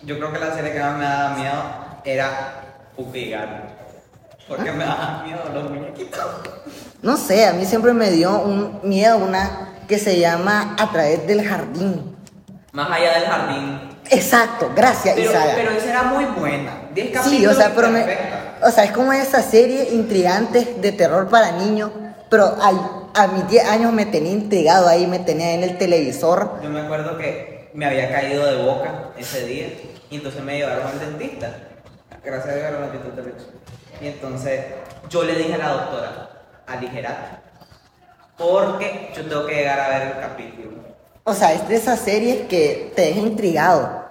yo 0.02 0.18
creo 0.18 0.32
que 0.32 0.38
la 0.40 0.52
serie 0.54 0.72
que 0.72 0.80
más 0.80 0.98
me 0.98 1.04
daba 1.04 1.36
miedo 1.36 1.62
era 2.04 2.62
Pupi 2.96 3.18
y 3.20 3.30
Gato. 3.30 3.62
Porque 4.48 4.72
me 4.72 4.84
daban 4.84 5.24
miedo 5.24 5.40
los 5.54 5.70
muñequitos. 5.70 6.20
No 7.02 7.16
sé, 7.16 7.46
a 7.46 7.52
mí 7.52 7.64
siempre 7.64 7.92
me 7.94 8.10
dio 8.10 8.40
un 8.42 8.80
miedo 8.82 9.18
una 9.18 9.70
que 9.88 9.98
se 9.98 10.18
llama 10.18 10.74
A 10.78 10.90
través 10.90 11.26
del 11.26 11.46
jardín. 11.46 12.14
Más 12.72 12.90
allá 12.90 13.14
del 13.20 13.24
jardín. 13.24 13.80
Exacto, 14.10 14.70
gracias 14.76 15.14
Pero, 15.16 15.32
pero 15.56 15.70
esa 15.70 15.90
era 15.90 16.02
muy 16.04 16.24
buena. 16.26 16.82
10 16.94 17.06
Sí, 17.06 17.12
capítulos 17.12 17.52
o 17.52 17.58
sea, 17.58 17.72
pero 17.74 17.88
me, 17.90 18.04
o 18.62 18.70
sea, 18.70 18.84
es 18.84 18.92
como 18.92 19.12
esa 19.12 19.42
serie 19.42 19.88
intrigante 19.92 20.76
de 20.80 20.92
terror 20.92 21.28
para 21.28 21.52
niños, 21.52 21.90
pero 22.30 22.56
a 23.14 23.26
mis 23.28 23.48
10 23.48 23.68
años 23.68 23.92
me 23.92 24.06
tenía 24.06 24.32
intrigado 24.32 24.88
ahí, 24.88 25.06
me 25.06 25.18
tenía 25.20 25.52
en 25.54 25.62
el 25.62 25.78
televisor. 25.78 26.60
Yo 26.62 26.70
me 26.70 26.80
acuerdo 26.80 27.16
que 27.18 27.70
me 27.74 27.86
había 27.86 28.10
caído 28.10 28.44
de 28.46 28.62
boca 28.62 29.10
ese 29.18 29.46
día 29.46 29.68
y 30.10 30.16
entonces 30.16 30.42
me 30.42 30.58
llevaron 30.58 30.86
al 30.86 30.98
dentista. 30.98 31.50
Gracias 32.22 32.52
a 32.52 32.56
Dios 32.56 32.68
era 32.68 32.78
un 32.78 32.92
dentista 32.92 33.20
de 33.20 33.26
leche. 33.28 33.46
Y 34.00 34.06
entonces 34.08 34.60
yo 35.08 35.24
le 35.24 35.34
dije 35.34 35.54
a 35.54 35.58
la 35.58 35.68
doctora, 35.68 36.30
aligerate, 36.66 37.38
porque 38.36 39.12
yo 39.16 39.24
tengo 39.26 39.46
que 39.46 39.54
llegar 39.54 39.80
a 39.80 39.88
ver 39.88 40.02
el 40.08 40.20
capítulo. 40.20 40.83
O 41.24 41.32
sea, 41.32 41.54
es 41.54 41.66
de 41.68 41.76
esas 41.76 41.98
series 42.00 42.46
que 42.48 42.92
te 42.94 43.02
deja 43.02 43.20
intrigado, 43.20 44.04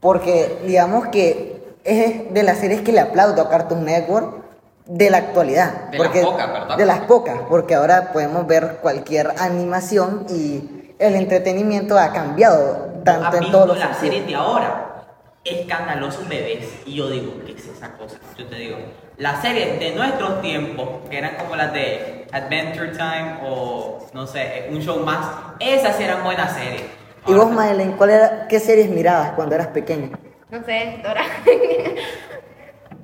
porque 0.00 0.58
digamos 0.66 1.08
que 1.08 1.64
es 1.82 2.32
de 2.32 2.42
las 2.42 2.58
series 2.58 2.82
que 2.82 2.92
le 2.92 3.00
aplaudo 3.00 3.40
a 3.40 3.48
Cartoon 3.48 3.84
Network 3.84 4.44
de 4.84 5.10
la 5.10 5.16
actualidad. 5.18 5.90
De 5.90 5.98
las 5.98 6.06
porque, 6.06 6.22
pocas, 6.22 6.52
¿verdad? 6.52 6.76
De 6.76 6.84
las 6.86 7.00
pocas, 7.00 7.40
porque 7.48 7.74
ahora 7.74 8.12
podemos 8.12 8.46
ver 8.46 8.78
cualquier 8.82 9.32
animación 9.38 10.26
y 10.28 10.92
el 10.98 11.14
entretenimiento 11.14 11.98
ha 11.98 12.12
cambiado 12.12 13.00
tanto 13.02 13.28
¿Has 13.28 13.34
en 13.46 13.52
todos 13.52 13.68
los 13.68 13.78
las 13.78 13.96
sentidos. 13.96 14.14
series 14.14 14.26
de 14.26 14.34
ahora? 14.34 15.04
Escandalosos 15.44 16.28
bebés. 16.28 16.66
Y 16.84 16.96
yo 16.96 17.08
digo, 17.08 17.32
¿qué 17.46 17.52
es 17.52 17.66
esa 17.66 17.92
cosa? 17.92 18.16
Yo 18.36 18.46
te 18.46 18.56
digo, 18.56 18.76
las 19.16 19.40
series 19.40 19.78
de 19.80 19.94
nuestros 19.94 20.42
tiempos, 20.42 20.88
que 21.08 21.18
eran 21.18 21.36
como 21.36 21.56
las 21.56 21.72
de 21.72 22.15
Adventure 22.36 22.92
Time 22.92 23.38
o 23.42 24.06
no 24.12 24.26
sé, 24.26 24.68
un 24.70 24.80
show 24.80 24.98
más, 25.00 25.26
esas 25.58 25.98
eran 26.00 26.22
buenas 26.22 26.52
series. 26.54 26.84
¿Y 27.26 27.34
vos, 27.34 27.50
Madeleine, 27.50 27.96
¿cuál 27.96 28.10
era, 28.10 28.46
qué 28.48 28.60
series 28.60 28.88
mirabas 28.88 29.32
cuando 29.32 29.54
eras 29.54 29.68
pequeña? 29.68 30.10
No 30.50 30.62
sé, 30.64 31.00
Dora. 31.02 31.24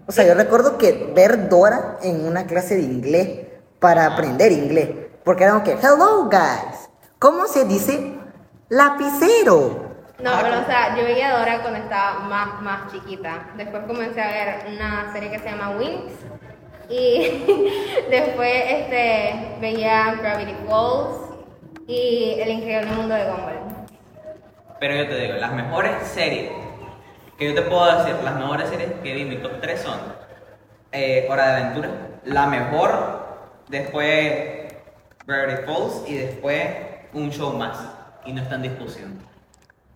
O 0.04 0.10
sea, 0.10 0.26
yo 0.26 0.34
recuerdo 0.34 0.78
que 0.78 1.12
ver 1.14 1.48
Dora 1.48 1.96
en 2.02 2.26
una 2.26 2.44
clase 2.44 2.74
de 2.74 2.82
inglés, 2.82 3.28
para 3.82 4.06
aprender 4.06 4.52
inglés. 4.52 4.90
Porque 5.24 5.44
era 5.44 5.52
como 5.52 5.64
que, 5.64 5.72
hello 5.72 6.24
guys, 6.24 6.88
¿cómo 7.18 7.46
se 7.46 7.64
dice 7.64 8.18
lapicero? 8.68 9.92
No, 10.18 10.30
pero 10.40 10.60
o 10.60 10.64
sea, 10.66 10.96
yo 10.96 11.04
veía 11.04 11.36
Dora 11.36 11.62
cuando 11.62 11.80
estaba 11.80 12.20
más, 12.20 12.60
más 12.62 12.92
chiquita. 12.92 13.48
Después 13.56 13.84
comencé 13.86 14.20
a 14.22 14.28
ver 14.28 14.66
una 14.72 15.12
serie 15.12 15.30
que 15.30 15.38
se 15.38 15.50
llama 15.50 15.70
Wings. 15.70 16.12
Y 16.88 17.44
después 18.10 18.52
este, 18.68 19.56
veía 19.60 20.14
Gravity 20.20 20.54
Falls 20.68 21.16
y 21.86 22.36
El 22.38 22.48
Increíble 22.50 22.86
Mundo 22.92 23.14
de 23.14 23.24
Gumball. 23.24 23.58
Pero 24.80 24.94
yo 24.96 25.06
te 25.08 25.16
digo, 25.20 25.34
las 25.34 25.52
mejores 25.52 25.92
series 26.08 26.50
que 27.38 27.48
yo 27.48 27.54
te 27.54 27.62
puedo 27.62 27.98
decir, 27.98 28.14
las 28.24 28.34
mejores 28.36 28.68
series 28.68 28.92
que 29.02 29.14
vi, 29.14 29.24
mi 29.24 29.36
top 29.36 29.60
3 29.60 29.80
son 29.80 29.98
eh, 30.92 31.26
Hora 31.30 31.46
de 31.56 31.62
Aventura, 31.62 31.88
la 32.24 32.46
mejor, 32.46 32.90
después 33.68 34.72
Gravity 35.26 35.62
Falls 35.64 36.02
y 36.08 36.14
después 36.18 36.66
un 37.14 37.30
show 37.30 37.52
más. 37.52 37.78
Y 38.24 38.32
no 38.32 38.42
está 38.42 38.54
en 38.56 38.62
discusión. 38.62 39.18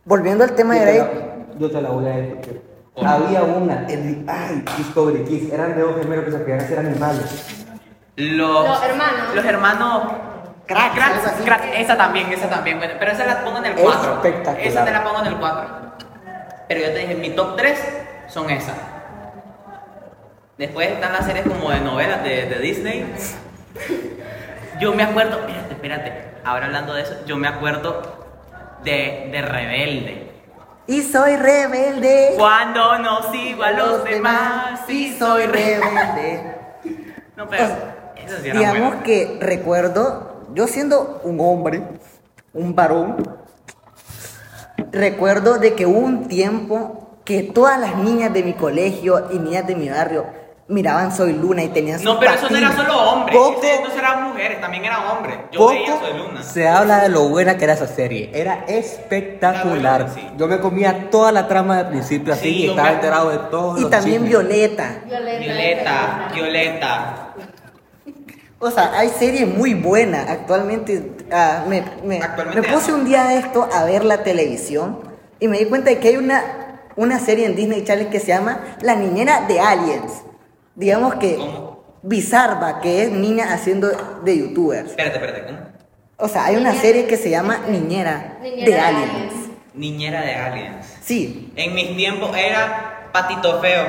Volviendo 0.04 0.44
al 0.44 0.54
tema 0.54 0.74
de 0.74 0.80
Yo 0.80 0.86
te 0.86 0.92
Grey, 0.92 0.98
la- 0.98 1.58
Yo 1.58 1.70
te 1.70 1.80
la 1.82 1.88
voy 1.90 2.06
a 2.06 2.16
decir. 2.16 2.62
Había 3.04 3.42
una, 3.42 3.86
en, 3.88 4.24
ay, 4.28 4.64
Discovery 4.78 5.24
Kids, 5.24 5.52
eran 5.52 5.76
de 5.76 5.82
dos 5.82 5.96
gemelos 5.98 6.24
que 6.24 6.32
se 6.32 6.38
querían 6.38 6.60
hacer 6.60 6.78
animales. 6.78 7.64
Los, 8.16 8.68
Los 8.68 8.82
hermanos. 8.82 9.34
Los 9.34 9.44
hermanos. 9.44 10.02
Así. 10.68 11.44
cracks, 11.44 11.64
esa 11.76 11.96
también, 11.96 12.32
esa 12.32 12.48
también. 12.48 12.78
Bueno, 12.78 12.94
pero 12.98 13.12
esa 13.12 13.26
la 13.26 13.44
pongo 13.44 13.58
en 13.58 13.66
el 13.66 13.74
4. 13.74 14.14
Espectacular. 14.14 14.66
Esa 14.66 14.84
te 14.84 14.90
la 14.90 15.04
pongo 15.04 15.20
en 15.20 15.26
el 15.26 15.36
4. 15.36 15.64
Pero 16.68 16.80
yo 16.80 16.86
te 16.86 16.98
dije, 16.98 17.14
mi 17.14 17.30
top 17.30 17.56
3 17.56 17.78
son 18.28 18.50
esas. 18.50 18.76
Después 20.58 20.88
están 20.90 21.12
las 21.12 21.26
series 21.26 21.46
como 21.46 21.70
de 21.70 21.80
novelas 21.80 22.24
de, 22.24 22.46
de 22.46 22.58
Disney. 22.58 23.14
Yo 24.80 24.94
me 24.94 25.02
acuerdo, 25.02 25.38
espérate, 25.38 25.72
espérate. 25.74 26.24
Ahora 26.44 26.66
hablando 26.66 26.94
de 26.94 27.02
eso, 27.02 27.14
yo 27.26 27.36
me 27.36 27.46
acuerdo 27.46 28.02
de, 28.82 29.28
de 29.30 29.42
Rebelde. 29.42 30.25
Y 30.86 31.02
soy 31.02 31.36
rebelde. 31.36 32.34
Cuando 32.36 32.98
no 32.98 33.30
sigo 33.32 33.62
a 33.62 33.72
los 33.72 34.04
demás, 34.04 34.80
y 34.88 35.16
soy 35.18 35.46
rebelde. 35.46 35.80
rebelde. 35.80 36.56
No, 37.36 37.48
pero 37.48 37.64
eso 37.64 38.36
sí 38.42 38.48
era 38.48 38.58
Digamos 38.58 38.88
bueno. 38.88 39.02
que 39.02 39.38
recuerdo, 39.40 40.42
yo 40.54 40.66
siendo 40.66 41.20
un 41.24 41.40
hombre, 41.40 41.82
un 42.54 42.74
varón, 42.74 43.16
recuerdo 44.92 45.58
de 45.58 45.74
que 45.74 45.86
hubo 45.86 45.98
un 45.98 46.28
tiempo 46.28 47.18
que 47.24 47.42
todas 47.42 47.78
las 47.78 47.96
niñas 47.96 48.32
de 48.32 48.42
mi 48.42 48.54
colegio 48.54 49.28
y 49.32 49.38
niñas 49.38 49.66
de 49.66 49.74
mi 49.74 49.88
barrio 49.88 50.26
miraban 50.68 51.14
Soy 51.14 51.32
Luna 51.32 51.62
y 51.62 51.68
tenían 51.68 51.98
sus 51.98 52.04
No, 52.06 52.18
pero 52.18 52.32
eso 52.32 52.48
no 52.50 52.56
era 52.56 52.68
patines. 52.70 52.86
solo 52.88 53.10
hombres. 53.10 53.36
Poco, 53.36 53.62
Ese 53.62 53.82
no 53.82 53.92
eran 53.92 54.22
mujeres, 54.24 54.60
también 54.60 54.84
eran 54.84 55.06
hombres. 55.06 55.38
Yo 55.52 55.60
poco 55.60 55.70
veía 55.72 55.98
Soy 56.00 56.18
Luna. 56.18 56.42
se 56.42 56.66
habla 56.68 56.98
de 57.02 57.08
lo 57.08 57.28
buena 57.28 57.56
que 57.56 57.64
era 57.64 57.74
esa 57.74 57.86
serie. 57.86 58.30
Era 58.34 58.64
espectacular. 58.66 60.00
Era 60.02 60.12
buena, 60.12 60.28
sí. 60.30 60.36
Yo 60.36 60.46
me 60.48 60.58
comía 60.58 61.08
toda 61.10 61.30
la 61.32 61.46
trama 61.46 61.76
de 61.78 61.84
principio 61.84 62.32
así 62.32 62.42
Sí, 62.50 62.56
y 62.64 62.70
estaba 62.70 62.88
me- 62.88 62.94
enterado 62.94 63.30
de 63.30 63.38
todo. 63.50 63.78
y 63.80 63.84
también 63.90 64.24
Violeta. 64.24 65.02
Violeta. 65.06 65.38
Violeta, 65.44 66.28
Violeta. 66.34 67.22
O 68.58 68.70
sea, 68.70 68.90
hay 68.98 69.10
series 69.10 69.46
muy 69.46 69.74
buenas. 69.74 70.28
Actualmente, 70.28 71.12
ah, 71.30 71.64
me, 71.68 71.84
me- 72.04 72.22
Actualmente 72.22 72.62
me 72.62 72.74
puse 72.74 72.92
un 72.92 73.04
día 73.04 73.24
de 73.24 73.38
esto 73.38 73.68
a 73.72 73.84
ver 73.84 74.04
la 74.04 74.24
televisión 74.24 74.98
y 75.38 75.46
me 75.46 75.58
di 75.58 75.66
cuenta 75.66 75.90
de 75.90 75.98
que 75.98 76.08
hay 76.08 76.16
una, 76.16 76.42
una 76.96 77.18
serie 77.20 77.44
en 77.46 77.54
Disney 77.54 77.84
Channel 77.84 78.08
que 78.08 78.18
se 78.18 78.28
llama 78.28 78.58
La 78.80 78.96
Niñera 78.96 79.42
de 79.46 79.60
Aliens. 79.60 80.22
Digamos 80.76 81.14
que 81.16 81.36
¿Cómo? 81.36 81.84
Bizarba, 82.02 82.80
que 82.80 83.02
es 83.02 83.10
niña 83.10 83.52
haciendo 83.52 83.88
de 84.24 84.38
youtubers. 84.38 84.90
Espérate, 84.90 85.16
espérate. 85.16 85.46
¿cómo? 85.46 85.58
O 86.18 86.28
sea, 86.28 86.44
hay 86.46 86.56
una 86.56 86.70
Niñera- 86.70 86.80
serie 86.82 87.06
que 87.06 87.16
se 87.16 87.30
llama 87.30 87.58
Niñera, 87.68 88.38
Niñera 88.40 88.64
de 88.64 88.70
de 88.70 88.78
Aliens. 88.80 89.10
Aliens. 89.12 89.34
Niñera 89.74 90.20
de 90.22 90.34
aliens. 90.34 90.86
Sí, 91.02 91.52
En 91.56 91.74
mis 91.74 91.96
tiempos 91.96 92.34
era 92.36 93.08
patito 93.12 93.60
feo. 93.60 93.84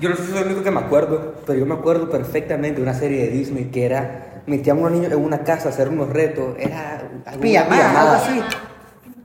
Yo 0.00 0.08
no 0.08 0.16
soy 0.16 0.38
el 0.38 0.46
único 0.46 0.62
que 0.62 0.70
me 0.70 0.80
acuerdo, 0.80 1.34
pero 1.46 1.58
yo 1.58 1.66
me 1.66 1.74
acuerdo 1.74 2.08
perfectamente 2.10 2.76
de 2.76 2.82
una 2.82 2.94
serie 2.94 3.22
de 3.22 3.28
Disney 3.28 3.66
que 3.66 3.84
era, 3.84 4.42
metían 4.46 4.78
unos 4.78 4.92
niños 4.92 5.12
en 5.12 5.18
una 5.22 5.44
casa 5.44 5.68
a 5.68 5.72
hacer 5.72 5.88
unos 5.90 6.08
retos, 6.10 6.56
era 6.58 7.02
pijamada, 7.40 8.00
algo 8.00 8.12
así. 8.14 8.40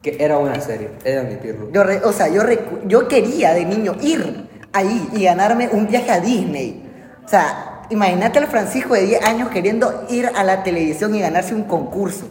Que 0.03 0.17
era 0.19 0.37
una 0.37 0.59
serie, 0.59 0.89
era 1.05 1.21
admitirlo. 1.21 1.71
Yo, 1.71 1.83
re- 1.83 2.01
o 2.03 2.11
sea, 2.11 2.27
yo, 2.27 2.43
recu- 2.43 2.85
yo 2.85 3.07
quería 3.07 3.53
de 3.53 3.65
niño 3.65 3.95
ir 4.01 4.44
ahí 4.75 5.09
y 5.13 5.23
ganarme 5.23 5.69
un 5.71 5.87
viaje 5.87 6.11
a 6.11 6.19
Disney. 6.19 6.83
O 7.25 7.27
sea, 7.27 7.87
imagínate 7.89 8.39
al 8.39 8.47
Francisco 8.47 8.93
de 8.93 9.01
10 9.01 9.25
años 9.25 9.49
queriendo 9.49 10.05
ir 10.09 10.29
a 10.35 10.43
la 10.43 10.63
televisión 10.63 11.15
y 11.15 11.21
ganarse 11.21 11.55
un 11.55 11.63
concurso. 11.63 12.29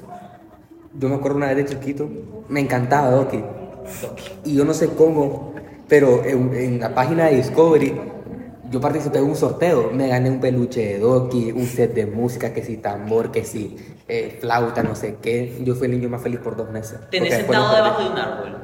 Yo 0.96 1.08
me 1.08 1.16
acuerdo 1.16 1.38
una 1.38 1.48
vez 1.48 1.56
de 1.56 1.66
chiquito, 1.66 2.08
me 2.48 2.60
encantaba 2.60 3.10
Doki. 3.10 3.42
Y 4.44 4.54
yo 4.54 4.64
no 4.64 4.74
sé 4.74 4.90
cómo, 4.90 5.54
pero 5.88 6.24
en, 6.24 6.54
en 6.54 6.80
la 6.80 6.94
página 6.94 7.26
de 7.26 7.36
Discovery, 7.36 7.94
yo 8.70 8.80
participé 8.80 9.18
en 9.18 9.24
un 9.24 9.36
sorteo. 9.36 9.90
Me 9.92 10.08
gané 10.08 10.30
un 10.30 10.40
peluche 10.40 10.80
de 10.80 10.98
Doki, 10.98 11.52
un 11.52 11.66
set 11.66 11.94
de 11.94 12.06
música, 12.06 12.52
que 12.52 12.62
si 12.62 12.76
tambor, 12.78 13.30
que 13.30 13.44
si 13.44 13.76
eh, 14.08 14.38
flauta, 14.40 14.82
no 14.82 14.94
sé 14.94 15.16
qué. 15.22 15.60
Yo 15.62 15.74
fui 15.74 15.86
el 15.86 15.92
niño 15.92 16.08
más 16.08 16.22
feliz 16.22 16.40
por 16.40 16.56
dos 16.56 16.70
meses. 16.70 16.98
Tenés 17.10 17.34
sentado 17.34 17.74
debajo 17.74 18.02
de 18.02 18.10
un 18.10 18.18
árbol. 18.18 18.56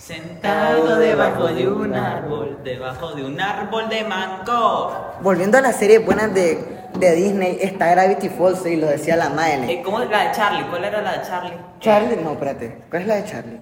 Sentado 0.00 0.96
debajo 0.96 1.48
de 1.48 1.68
un 1.68 1.94
árbol, 1.94 2.58
debajo 2.64 3.14
de 3.14 3.22
un 3.22 3.38
árbol 3.38 3.88
de 3.90 4.02
mango. 4.04 5.14
Volviendo 5.20 5.58
a 5.58 5.60
las 5.60 5.76
series 5.76 6.04
buenas 6.04 6.32
de, 6.32 6.58
de 6.98 7.14
Disney, 7.14 7.58
está 7.60 7.90
Gravity 7.90 8.30
Falls 8.30 8.64
y 8.64 8.76
lo 8.76 8.86
decía 8.86 9.16
la 9.16 9.28
Maele. 9.28 9.70
Eh, 9.70 9.82
¿Cómo 9.84 10.00
es 10.00 10.08
la 10.08 10.28
de 10.28 10.32
Charlie? 10.32 10.64
¿Cuál 10.70 10.84
era 10.84 11.02
la 11.02 11.18
de 11.18 11.26
Charlie? 11.26 11.52
Charlie, 11.80 12.16
no, 12.16 12.32
espérate. 12.32 12.78
¿Cuál 12.88 13.02
es 13.02 13.08
la 13.08 13.14
de 13.16 13.24
Charlie? 13.26 13.60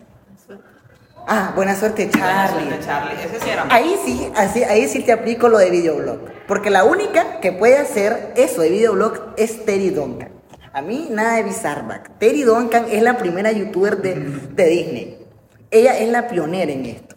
Ah, 1.26 1.52
buena 1.56 1.74
suerte, 1.74 2.06
Buena 2.06 2.46
Charlie. 2.46 2.66
suerte, 2.68 2.86
Charlie. 2.86 3.14
Ese 3.24 3.40
sí 3.40 3.50
era 3.50 3.66
Ahí 3.68 3.96
sí, 4.04 4.32
así, 4.36 4.64
ahí 4.64 4.86
sí 4.88 5.02
te 5.02 5.12
aplico 5.12 5.48
lo 5.48 5.58
de 5.58 5.70
videoblog. 5.70 6.20
Porque 6.46 6.70
la 6.70 6.84
única 6.84 7.40
que 7.40 7.52
puede 7.52 7.78
hacer 7.78 8.32
eso 8.36 8.62
de 8.62 8.70
videoblog 8.70 9.34
es 9.36 9.66
Terry 9.66 9.90
Duncan. 9.90 10.30
A 10.72 10.80
mí 10.82 11.08
nada 11.10 11.34
de 11.34 11.42
Bizarback. 11.42 12.12
Terry 12.18 12.42
Duncan 12.44 12.86
es 12.88 13.02
la 13.02 13.18
primera 13.18 13.50
youtuber 13.50 13.98
de, 13.98 14.14
de 14.14 14.66
Disney. 14.66 15.27
Ella 15.70 15.98
es 15.98 16.08
la 16.08 16.28
pionera 16.28 16.72
en 16.72 16.86
esto. 16.86 17.16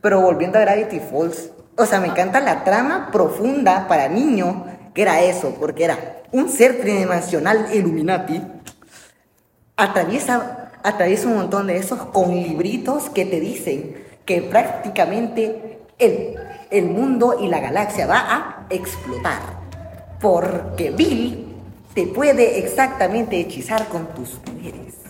Pero 0.00 0.20
volviendo 0.20 0.58
a 0.58 0.62
Gravity 0.62 1.00
Falls, 1.00 1.50
o 1.76 1.86
sea, 1.86 2.00
me 2.00 2.08
encanta 2.08 2.40
la 2.40 2.64
trama 2.64 3.10
profunda 3.10 3.88
para 3.88 4.08
niños, 4.08 4.56
que 4.94 5.02
era 5.02 5.22
eso, 5.22 5.56
porque 5.58 5.84
era 5.84 6.22
un 6.30 6.48
ser 6.48 6.80
tridimensional 6.80 7.68
Illuminati 7.72 8.42
atraviesa, 9.76 10.70
atraviesa 10.82 11.28
un 11.28 11.36
montón 11.36 11.66
de 11.66 11.76
esos 11.76 11.98
con 12.06 12.30
libritos 12.30 13.10
que 13.10 13.24
te 13.24 13.40
dicen 13.40 13.96
que 14.24 14.42
prácticamente 14.42 15.80
el, 15.98 16.36
el 16.70 16.86
mundo 16.86 17.38
y 17.40 17.48
la 17.48 17.60
galaxia 17.60 18.06
va 18.06 18.18
a 18.18 18.66
explotar. 18.70 19.40
Porque 20.20 20.90
Bill 20.90 21.56
te 21.94 22.06
puede 22.06 22.58
exactamente 22.58 23.40
hechizar 23.40 23.88
con 23.88 24.06
tus 24.14 24.30
poderes. 24.30 25.01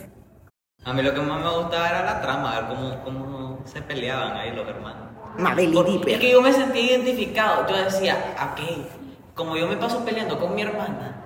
A 0.84 0.92
mí 0.92 1.02
lo 1.02 1.14
que 1.14 1.20
más 1.20 1.40
me 1.40 1.50
gustaba 1.50 1.88
era 1.88 2.04
la 2.04 2.20
trama, 2.20 2.60
ver 2.60 2.64
cómo, 2.68 3.04
cómo 3.04 3.58
se 3.64 3.82
peleaban 3.82 4.36
ahí 4.36 4.50
los 4.50 4.66
hermanos. 4.66 5.08
Mabel 5.38 5.72
y 5.72 5.82
Dipper. 5.92 6.14
Es 6.14 6.20
que 6.20 6.30
yo 6.32 6.42
me 6.42 6.52
sentía 6.52 6.82
identificado. 6.82 7.66
Yo 7.68 7.76
decía, 7.76 8.34
ok, 8.36 8.60
como 9.34 9.56
yo 9.56 9.66
me 9.66 9.76
paso 9.76 10.04
peleando 10.04 10.38
con 10.38 10.54
mi 10.54 10.62
hermana, 10.62 11.22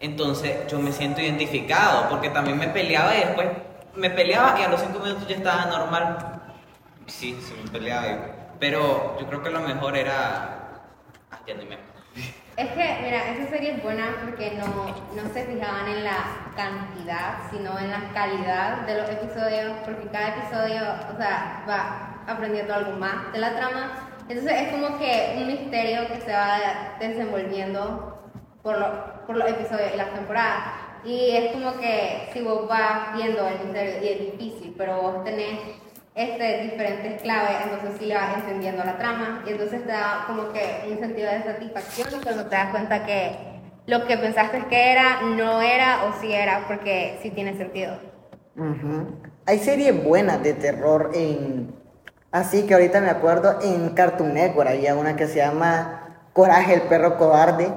entonces 0.00 0.66
yo 0.70 0.78
me 0.80 0.92
siento 0.92 1.20
identificado, 1.20 2.08
porque 2.08 2.30
también 2.30 2.58
me 2.58 2.68
peleaba 2.68 3.14
y 3.14 3.20
después 3.20 3.48
me 3.94 4.10
peleaba 4.10 4.58
y 4.58 4.62
a 4.64 4.68
los 4.68 4.80
cinco 4.80 4.98
minutos 4.98 5.28
ya 5.28 5.36
estaba 5.36 5.66
normal. 5.66 6.40
Sí, 7.06 7.38
sí 7.40 7.54
me 7.62 7.70
peleaba. 7.70 8.18
Pero 8.58 9.16
yo 9.20 9.26
creo 9.26 9.42
que 9.42 9.50
lo 9.50 9.60
mejor 9.60 9.96
era. 9.96 10.82
Ah, 11.30 11.38
ya 11.46 11.54
ni 11.54 11.64
me. 11.64 11.89
Es 12.60 12.68
que, 12.72 12.98
mira, 13.02 13.30
esa 13.32 13.48
serie 13.50 13.70
es 13.76 13.82
buena 13.82 14.16
porque 14.22 14.50
no, 14.50 14.66
no 15.16 15.32
se 15.32 15.44
fijaban 15.44 15.88
en 15.88 16.04
la 16.04 16.18
cantidad, 16.54 17.38
sino 17.50 17.78
en 17.78 17.90
la 17.90 18.10
calidad 18.12 18.82
de 18.86 18.96
los 19.00 19.08
episodios, 19.08 19.72
porque 19.84 20.08
cada 20.12 20.28
episodio, 20.36 20.82
o 21.12 21.16
sea, 21.16 21.64
va 21.66 22.22
aprendiendo 22.30 22.74
algo 22.74 22.92
más 22.98 23.32
de 23.32 23.38
la 23.38 23.56
trama. 23.56 24.08
Entonces 24.28 24.52
es 24.60 24.68
como 24.72 24.98
que 24.98 25.36
un 25.38 25.46
misterio 25.46 26.06
que 26.08 26.20
se 26.20 26.32
va 26.32 26.58
desenvolviendo 27.00 28.30
por, 28.62 28.78
lo- 28.78 29.26
por 29.26 29.36
los 29.38 29.48
episodios 29.48 29.92
y 29.94 29.96
las 29.96 30.12
temporadas. 30.12 30.64
Y 31.02 31.30
es 31.30 31.52
como 31.52 31.78
que 31.78 32.28
si 32.34 32.42
vos 32.42 32.68
vas 32.68 33.14
viendo 33.14 33.48
el 33.48 33.58
misterio 33.60 34.04
y 34.04 34.08
es 34.08 34.32
difícil, 34.32 34.74
pero 34.76 35.00
vos 35.00 35.24
tenés 35.24 35.60
este, 36.14 36.62
diferentes 36.62 37.22
claves, 37.22 37.56
entonces 37.64 37.90
sí 37.98 38.06
le 38.06 38.14
vas 38.14 38.36
entendiendo 38.36 38.84
la 38.84 38.98
trama 38.98 39.42
y 39.46 39.50
entonces 39.50 39.84
te 39.84 39.92
da 39.92 40.24
como 40.26 40.52
que 40.52 40.88
un 40.90 40.98
sentido 40.98 41.30
de 41.30 41.42
satisfacción 41.42 42.22
cuando 42.22 42.44
te 42.46 42.56
das 42.56 42.70
cuenta 42.70 43.04
que 43.06 43.36
lo 43.86 44.06
que 44.06 44.16
pensaste 44.16 44.64
que 44.68 44.92
era 44.92 45.22
no 45.22 45.62
era 45.62 46.04
o 46.04 46.20
sí 46.20 46.32
era 46.32 46.64
porque 46.66 47.18
sí 47.22 47.30
tiene 47.30 47.56
sentido. 47.56 47.98
Ujú. 48.56 49.16
Hay 49.46 49.58
series 49.58 50.04
buenas 50.04 50.42
de 50.42 50.54
terror 50.54 51.10
en... 51.14 51.74
Así 52.32 52.66
que 52.66 52.74
ahorita 52.74 53.00
me 53.00 53.10
acuerdo 53.10 53.58
en 53.62 53.90
Cartoon 53.90 54.34
Network 54.34 54.68
había 54.68 54.94
una 54.94 55.16
que 55.16 55.26
se 55.26 55.38
llama 55.38 56.26
Coraje 56.32 56.74
el 56.74 56.82
perro 56.82 57.16
cobarde 57.16 57.72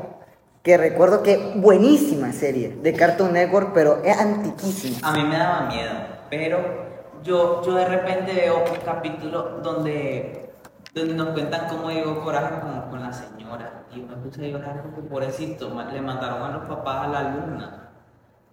que 0.62 0.78
recuerdo 0.78 1.24
que 1.24 1.54
buenísima 1.56 2.32
serie 2.32 2.78
de 2.82 2.94
Cartoon 2.94 3.34
Network, 3.34 3.72
pero 3.74 4.02
es 4.04 4.18
antiquísima. 4.18 5.10
A 5.10 5.12
mí 5.14 5.24
me 5.24 5.38
daba 5.38 5.68
miedo, 5.68 5.92
pero 6.30 6.93
yo, 7.24 7.62
yo 7.64 7.74
de 7.74 7.86
repente 7.86 8.34
veo 8.34 8.58
un 8.58 8.80
capítulo 8.86 9.60
donde, 9.64 10.54
donde 10.94 11.14
nos 11.14 11.30
cuentan 11.30 11.68
cómo 11.70 11.90
llegó 11.90 12.24
Coraje 12.24 12.60
con, 12.60 12.90
con 12.90 13.02
la 13.02 13.14
señora. 13.14 13.86
Y 13.94 14.00
me 14.02 14.16
puse 14.18 14.46
a 14.46 14.50
llorar 14.50 14.82
porque 14.84 15.02
pobrecito, 15.02 15.70
le 15.92 16.02
mataron 16.02 16.42
a 16.42 16.58
los 16.58 16.68
papás 16.68 17.06
a 17.06 17.08
la 17.08 17.22
luna. 17.24 17.92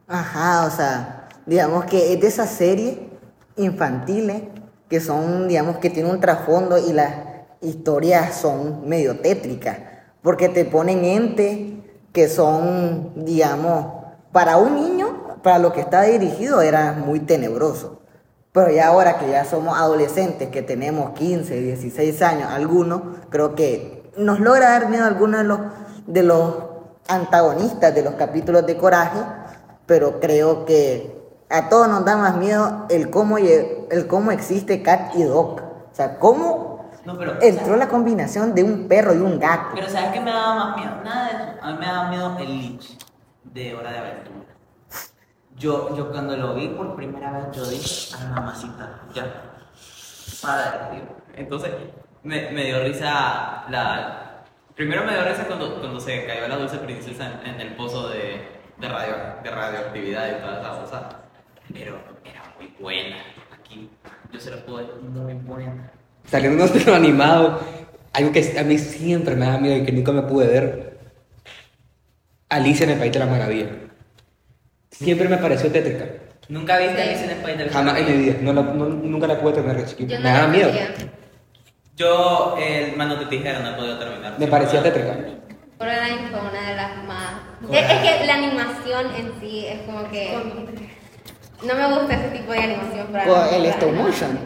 Ajá, 0.07 0.67
o 0.67 0.71
sea, 0.71 1.29
digamos 1.47 1.85
que 1.85 2.13
es 2.13 2.21
de 2.21 2.27
esas 2.27 2.51
series 2.51 2.99
infantiles 3.57 4.43
que 4.89 5.01
son, 5.01 5.49
digamos, 5.49 5.79
que 5.79 5.89
tienen 5.89 6.13
un 6.13 6.21
trasfondo 6.21 6.77
y 6.77 6.93
las 6.93 7.15
historias 7.61 8.35
son 8.35 8.89
medio 8.89 9.21
tétricas, 9.21 9.79
porque 10.23 10.49
te 10.49 10.65
ponen 10.65 11.05
entes 11.05 11.81
que 12.13 12.29
son, 12.29 13.13
digamos, 13.25 13.87
para 14.33 14.57
un 14.57 14.75
niño, 14.75 15.39
para 15.43 15.59
lo 15.59 15.73
que 15.73 15.81
está 15.81 16.03
dirigido 16.03 16.61
era 16.61 16.93
muy 16.93 17.21
tenebroso. 17.21 18.00
Pero 18.53 18.71
ya 18.71 18.89
ahora 18.89 19.19
que 19.19 19.31
ya 19.31 19.45
somos 19.45 19.79
adolescentes, 19.79 20.49
que 20.49 20.63
tenemos 20.63 21.11
15, 21.11 21.61
16 21.61 22.23
años, 22.23 22.51
algunos, 22.51 23.03
creo 23.29 23.55
que 23.55 24.11
nos 24.17 24.41
logra 24.41 24.71
dar 24.71 24.89
miedo 24.89 25.05
algunos 25.05 25.41
de 25.41 25.47
los, 25.47 25.61
de 26.07 26.23
los 26.25 26.55
antagonistas 27.09 27.95
de 27.95 28.03
los 28.03 28.15
capítulos 28.15 28.67
de 28.67 28.77
Coraje, 28.77 29.21
pero 29.87 30.19
creo 30.21 30.65
que 30.65 31.21
a 31.49 31.69
todos 31.69 31.89
nos 31.89 32.05
da 32.05 32.17
más 32.17 32.37
miedo 32.37 32.87
el 32.91 33.11
cómo, 33.11 33.39
el 33.39 34.07
cómo 34.09 34.31
existe 34.33 34.83
Cat 34.83 35.15
y 35.15 35.23
Doc. 35.23 35.63
O 35.93 35.95
sea, 35.95 36.19
cómo 36.19 36.91
No, 37.05 37.19
pero, 37.19 37.41
entró 37.41 37.77
la 37.77 37.89
combinación 37.89 38.55
de 38.55 38.63
un 38.63 38.89
perro 38.89 39.15
y 39.15 39.19
un 39.19 39.39
gato. 39.39 39.71
pero 39.75 39.89
¿sabes 39.89 40.13
qué 40.13 40.21
me 40.21 40.31
daba 40.31 40.55
más 40.55 40.77
miedo? 40.77 40.93
Nada 41.05 41.27
de 41.27 41.31
eso. 41.31 41.63
A 41.63 41.73
mí 41.73 41.79
me 41.79 41.87
daba 41.87 42.11
miedo 42.11 42.37
el 42.39 42.59
Lich 42.59 42.99
de 43.45 43.75
Hora 43.75 43.93
de 43.93 43.99
Aventura. 43.99 44.47
Yo, 45.61 45.95
yo 45.95 46.11
cuando 46.11 46.35
lo 46.39 46.55
vi 46.55 46.69
por 46.69 46.97
primera 46.97 47.33
vez, 47.33 47.55
yo 47.55 47.67
dije, 47.67 48.17
ay 48.19 48.29
mamacita, 48.29 49.03
ya. 49.15 49.25
Dios. 50.91 51.03
Entonces, 51.37 51.71
me, 52.23 52.51
me 52.51 52.65
dio 52.65 52.83
risa 52.83 53.67
la... 53.69 54.43
Primero 54.75 55.05
me 55.05 55.13
dio 55.13 55.23
risa 55.23 55.47
cuando, 55.47 55.79
cuando 55.79 56.01
se 56.01 56.25
cayó 56.25 56.49
la 56.49 56.57
dulce 56.57 56.79
princesa 56.79 57.43
en, 57.45 57.61
el 57.61 57.77
pozo 57.77 58.09
de, 58.09 58.49
de, 58.79 58.89
radio, 58.89 59.15
de 59.45 59.51
radioactividad 59.51 60.31
y 60.31 60.41
toda 60.41 60.61
esa 60.61 60.81
cosa. 60.81 61.09
Pero 61.75 61.99
era 62.25 62.43
muy 62.57 62.75
buena. 62.81 63.17
Aquí 63.53 63.91
yo 64.33 64.41
se 64.41 64.51
lo 64.53 64.65
puedo 64.65 64.79
decir, 64.79 64.95
muy 65.03 65.35
buena. 65.35 65.93
Saliendo 66.25 66.67
de 66.67 66.95
animado, 66.95 67.61
algo 68.15 68.33
que 68.33 68.59
a 68.59 68.63
mí 68.63 68.79
siempre 68.79 69.37
me 69.37 69.45
da 69.45 69.59
miedo 69.59 69.77
y 69.77 69.85
que 69.85 69.93
nunca 69.93 70.13
me 70.13 70.23
pude 70.23 70.47
ver. 70.47 71.01
Alicia 72.49 72.85
en 72.85 72.93
el 72.93 72.99
País 72.99 73.13
de 73.13 73.19
la 73.19 73.27
Maravilla. 73.27 73.90
Siempre 75.01 75.29
me 75.29 75.39
pareció 75.39 75.71
tétrica. 75.73 76.05
¿Nunca 76.49 76.79
viste 76.79 77.01
Alicia 77.01 77.31
en 77.33 77.59
del 77.59 77.71
Jamás 77.71 77.99
en 77.99 78.07
mi 78.07 78.13
vida. 78.25 78.37
No 78.43 78.53
la- 78.53 78.63
no- 78.63 78.89
nunca 78.89 79.27
la 79.27 79.41
pude 79.41 79.53
tener 79.55 79.77
de 79.77 79.87
chiquito. 79.87 80.11
Yo 80.13 80.19
no 80.19 80.25
Me 80.25 80.31
daba 80.31 80.43
la 80.43 80.49
miedo. 80.49 80.69
veía. 80.71 80.95
Yo, 81.97 82.57
el 82.59 82.97
mano 82.97 83.17
de 83.17 83.27
tijera, 83.27 83.61
no 83.61 83.71
he 83.71 83.75
podido 83.75 83.99
terminar. 83.99 84.35
Me 84.39 84.47
parecía 84.47 84.83
tétrica. 84.83 85.17
Coraline 85.79 86.29
fue 86.31 86.41
una 86.41 86.69
de 86.71 86.77
las 86.77 87.05
más. 87.05 87.33
Es, 87.71 87.91
es 87.91 88.19
que 88.21 88.27
la 88.27 88.35
animación 88.35 89.07
en 89.17 89.33
sí 89.41 89.67
es 89.67 89.81
como 89.87 90.09
que. 90.11 90.37
No 91.63 91.75
me 91.75 91.87
gusta 91.99 92.15
ese 92.15 92.29
tipo 92.39 92.53
de 92.53 92.59
animación. 92.59 93.07
Para 93.09 93.27
la- 93.27 93.57
el 93.57 93.67
stop 93.67 93.93
motion. 93.93 94.39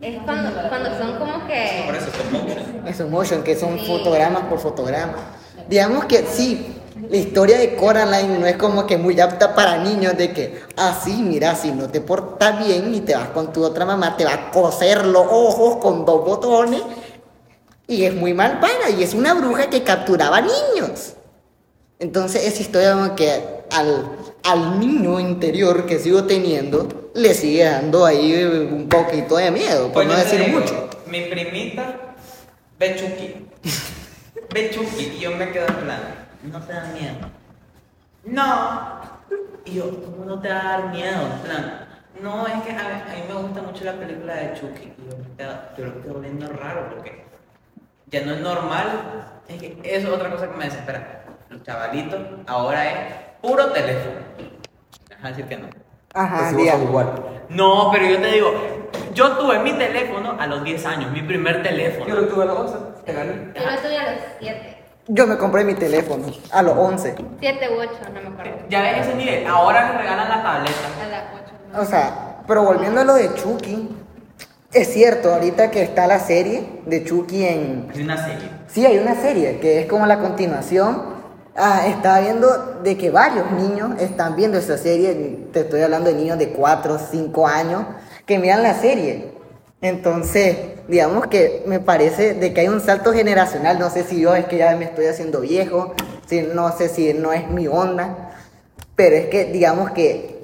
Es 0.00 0.16
cuando, 0.24 0.68
cuando 0.68 0.98
son 0.98 1.18
como 1.18 1.46
que. 1.46 1.82
Por 1.86 1.94
eso, 1.94 2.06
stop 2.08 2.32
motion. 2.32 2.88
Stop 2.88 3.10
motion, 3.10 3.42
que 3.44 3.56
son 3.56 3.78
Sí. 3.78 3.86
fotogramas 3.86 4.42
por 4.44 4.58
fotogramas. 4.58 5.20
Digamos 5.68 6.04
que 6.06 6.18
sí, 6.24 6.73
la 6.94 7.16
historia 7.16 7.58
de 7.58 7.74
Coraline 7.74 8.38
no 8.38 8.46
es 8.46 8.56
como 8.56 8.86
que 8.86 8.96
muy 8.96 9.18
apta 9.20 9.54
para 9.54 9.78
niños 9.78 10.16
de 10.16 10.32
que, 10.32 10.60
ah, 10.76 10.98
sí, 11.04 11.12
mira, 11.22 11.56
si 11.56 11.72
no 11.72 11.88
te 11.88 12.00
portas 12.00 12.64
bien 12.64 12.94
y 12.94 13.00
te 13.00 13.14
vas 13.16 13.28
con 13.30 13.52
tu 13.52 13.64
otra 13.64 13.84
mamá, 13.84 14.16
te 14.16 14.24
va 14.24 14.34
a 14.34 14.50
coser 14.50 15.04
los 15.04 15.26
ojos 15.28 15.76
con 15.78 16.04
dos 16.04 16.24
botones. 16.24 16.82
Y 17.86 18.04
es 18.04 18.14
muy 18.14 18.32
malvada 18.32 18.90
y 18.96 19.02
es 19.02 19.12
una 19.12 19.34
bruja 19.34 19.68
que 19.68 19.82
capturaba 19.82 20.40
niños. 20.40 21.14
Entonces 21.98 22.46
esa 22.46 22.62
historia 22.62 22.94
como 22.94 23.14
que 23.14 23.42
al, 23.70 24.16
al 24.44 24.80
niño 24.80 25.20
interior 25.20 25.86
que 25.86 25.98
sigo 25.98 26.24
teniendo 26.24 27.10
le 27.14 27.34
sigue 27.34 27.64
dando 27.64 28.04
ahí 28.04 28.42
un 28.44 28.88
poquito 28.88 29.36
de 29.36 29.50
miedo, 29.50 29.84
por 29.84 30.04
Pues 30.04 30.08
no 30.08 30.16
decir 30.16 30.44
digo, 30.44 30.60
mucho. 30.60 30.88
Mi 31.06 31.22
primita 31.22 32.14
ve 32.78 32.96
Chucky 32.96 33.44
y 34.98 35.18
yo 35.18 35.32
me 35.32 35.50
quedo 35.50 35.66
en 35.66 35.74
plan, 35.74 36.23
no 36.52 36.60
te 36.60 36.72
da 36.72 36.84
miedo. 36.92 37.14
No. 38.24 39.00
Y 39.64 39.74
yo, 39.74 39.90
¿cómo 40.04 40.24
no 40.24 40.40
te 40.40 40.48
va 40.48 40.60
a 40.60 40.64
dar 40.80 40.90
miedo? 40.90 41.20
En 41.22 41.38
plan, 41.40 41.86
no, 42.20 42.46
es 42.46 42.62
que 42.62 42.70
a 42.70 42.74
mí, 42.74 42.80
a 42.80 43.14
mí 43.14 43.22
me 43.28 43.34
gusta 43.42 43.62
mucho 43.62 43.84
la 43.84 43.92
película 43.94 44.34
de 44.34 44.54
Chucky. 44.54 44.92
Y 44.98 45.10
yo, 45.10 45.16
quedo- 45.36 45.58
yo 45.78 45.84
lo 45.86 45.90
estoy 45.92 46.12
volviendo 46.12 46.48
raro 46.52 46.88
porque 46.94 47.24
ya 48.06 48.24
no 48.24 48.32
es 48.34 48.40
normal. 48.40 48.86
Es 49.48 49.60
que 49.60 49.78
eso 49.84 50.08
es 50.08 50.14
otra 50.14 50.30
cosa 50.30 50.50
que 50.50 50.56
me 50.56 50.64
desespera. 50.66 51.24
Los 51.48 51.62
chavalitos 51.62 52.20
ahora 52.46 52.84
es 52.90 53.14
puro 53.42 53.72
teléfono. 53.72 54.20
Deja 55.08 55.28
decir 55.28 55.44
que 55.46 55.56
no. 55.56 55.68
Ajá, 56.14 56.50
Pues 56.52 56.80
igual. 56.82 57.12
No, 57.48 57.90
pero 57.92 58.06
yo 58.06 58.20
te 58.20 58.28
digo, 58.28 58.52
yo 59.12 59.32
tuve 59.36 59.58
mi 59.58 59.72
teléfono 59.72 60.36
a 60.38 60.46
los 60.46 60.62
10 60.64 60.84
años, 60.86 61.10
mi 61.10 61.22
primer 61.22 61.62
teléfono. 61.62 62.06
Yo 62.06 62.14
lo 62.20 62.28
tuve 62.28 62.42
a 62.44 62.46
los 62.46 62.58
11, 62.60 62.76
te 63.04 63.12
gané. 63.12 63.32
Yo 63.54 63.70
lo 63.70 63.76
tuve 63.78 63.98
a 63.98 64.12
los 64.12 64.20
7. 64.40 64.73
Yo 65.06 65.26
me 65.26 65.36
compré 65.36 65.64
mi 65.64 65.74
teléfono 65.74 66.26
a 66.50 66.62
los 66.62 66.76
11. 66.78 67.14
7 67.40 67.68
u 67.70 67.80
8, 67.80 67.90
no 68.14 68.20
me 68.22 68.28
acuerdo. 68.28 68.66
Ya 68.70 68.82
ves 68.82 69.06
ese 69.06 69.16
nivel, 69.16 69.46
ahora 69.46 69.92
le 69.92 69.98
regalan 69.98 70.28
la 70.30 70.42
tableta. 70.42 70.72
A 71.04 71.08
las 71.08 71.24
8. 71.74 71.82
O 71.82 71.84
sea, 71.84 72.38
pero 72.46 72.62
volviendo 72.64 73.02
a 73.02 73.04
lo 73.04 73.14
de 73.14 73.34
Chucky, 73.34 73.90
es 74.72 74.92
cierto, 74.92 75.34
ahorita 75.34 75.70
que 75.70 75.82
está 75.82 76.06
la 76.06 76.18
serie 76.18 76.80
de 76.86 77.04
Chucky 77.04 77.44
en... 77.44 77.90
Es 77.92 78.00
una 78.00 78.16
serie. 78.16 78.48
Sí, 78.66 78.86
hay 78.86 78.98
una 78.98 79.14
serie 79.14 79.60
que 79.60 79.80
es 79.80 79.86
como 79.86 80.06
la 80.06 80.18
continuación. 80.20 81.14
Ah, 81.54 81.86
estaba 81.86 82.20
viendo 82.20 82.80
de 82.82 82.96
que 82.96 83.10
varios 83.10 83.50
niños 83.52 84.00
están 84.00 84.36
viendo 84.36 84.56
esa 84.56 84.78
serie. 84.78 85.48
Te 85.52 85.60
estoy 85.60 85.82
hablando 85.82 86.10
de 86.10 86.16
niños 86.16 86.38
de 86.38 86.48
4 86.48 86.94
o 86.94 86.98
5 86.98 87.46
años 87.46 87.84
que 88.24 88.38
miran 88.38 88.62
la 88.62 88.74
serie. 88.74 89.33
Entonces, 89.84 90.56
digamos 90.88 91.26
que 91.26 91.62
me 91.66 91.78
parece 91.78 92.32
de 92.32 92.54
que 92.54 92.62
hay 92.62 92.68
un 92.68 92.80
salto 92.80 93.12
generacional. 93.12 93.78
No 93.78 93.90
sé 93.90 94.02
si 94.02 94.18
yo 94.18 94.34
es 94.34 94.46
que 94.46 94.56
ya 94.56 94.74
me 94.76 94.86
estoy 94.86 95.04
haciendo 95.04 95.42
viejo, 95.42 95.92
si, 96.26 96.40
no 96.40 96.74
sé 96.74 96.88
si 96.88 97.12
no 97.12 97.34
es 97.34 97.50
mi 97.50 97.68
onda. 97.68 98.32
Pero 98.96 99.14
es 99.14 99.26
que, 99.26 99.44
digamos 99.44 99.90
que 99.90 100.42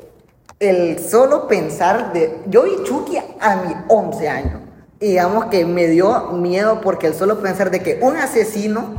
el 0.58 0.98
solo 0.98 1.48
pensar 1.48 2.12
de... 2.12 2.36
Yo 2.48 2.64
vi 2.64 2.84
Chucky 2.84 3.16
a 3.40 3.56
mis 3.56 3.76
11 3.88 4.28
años. 4.28 4.60
Y 5.00 5.06
digamos 5.06 5.46
que 5.46 5.64
me 5.64 5.86
dio 5.86 6.32
miedo 6.32 6.82
porque 6.82 7.06
el 7.06 7.14
solo 7.14 7.40
pensar 7.40 7.70
de 7.70 7.80
que 7.80 7.98
un 8.02 8.18
asesino 8.18 8.96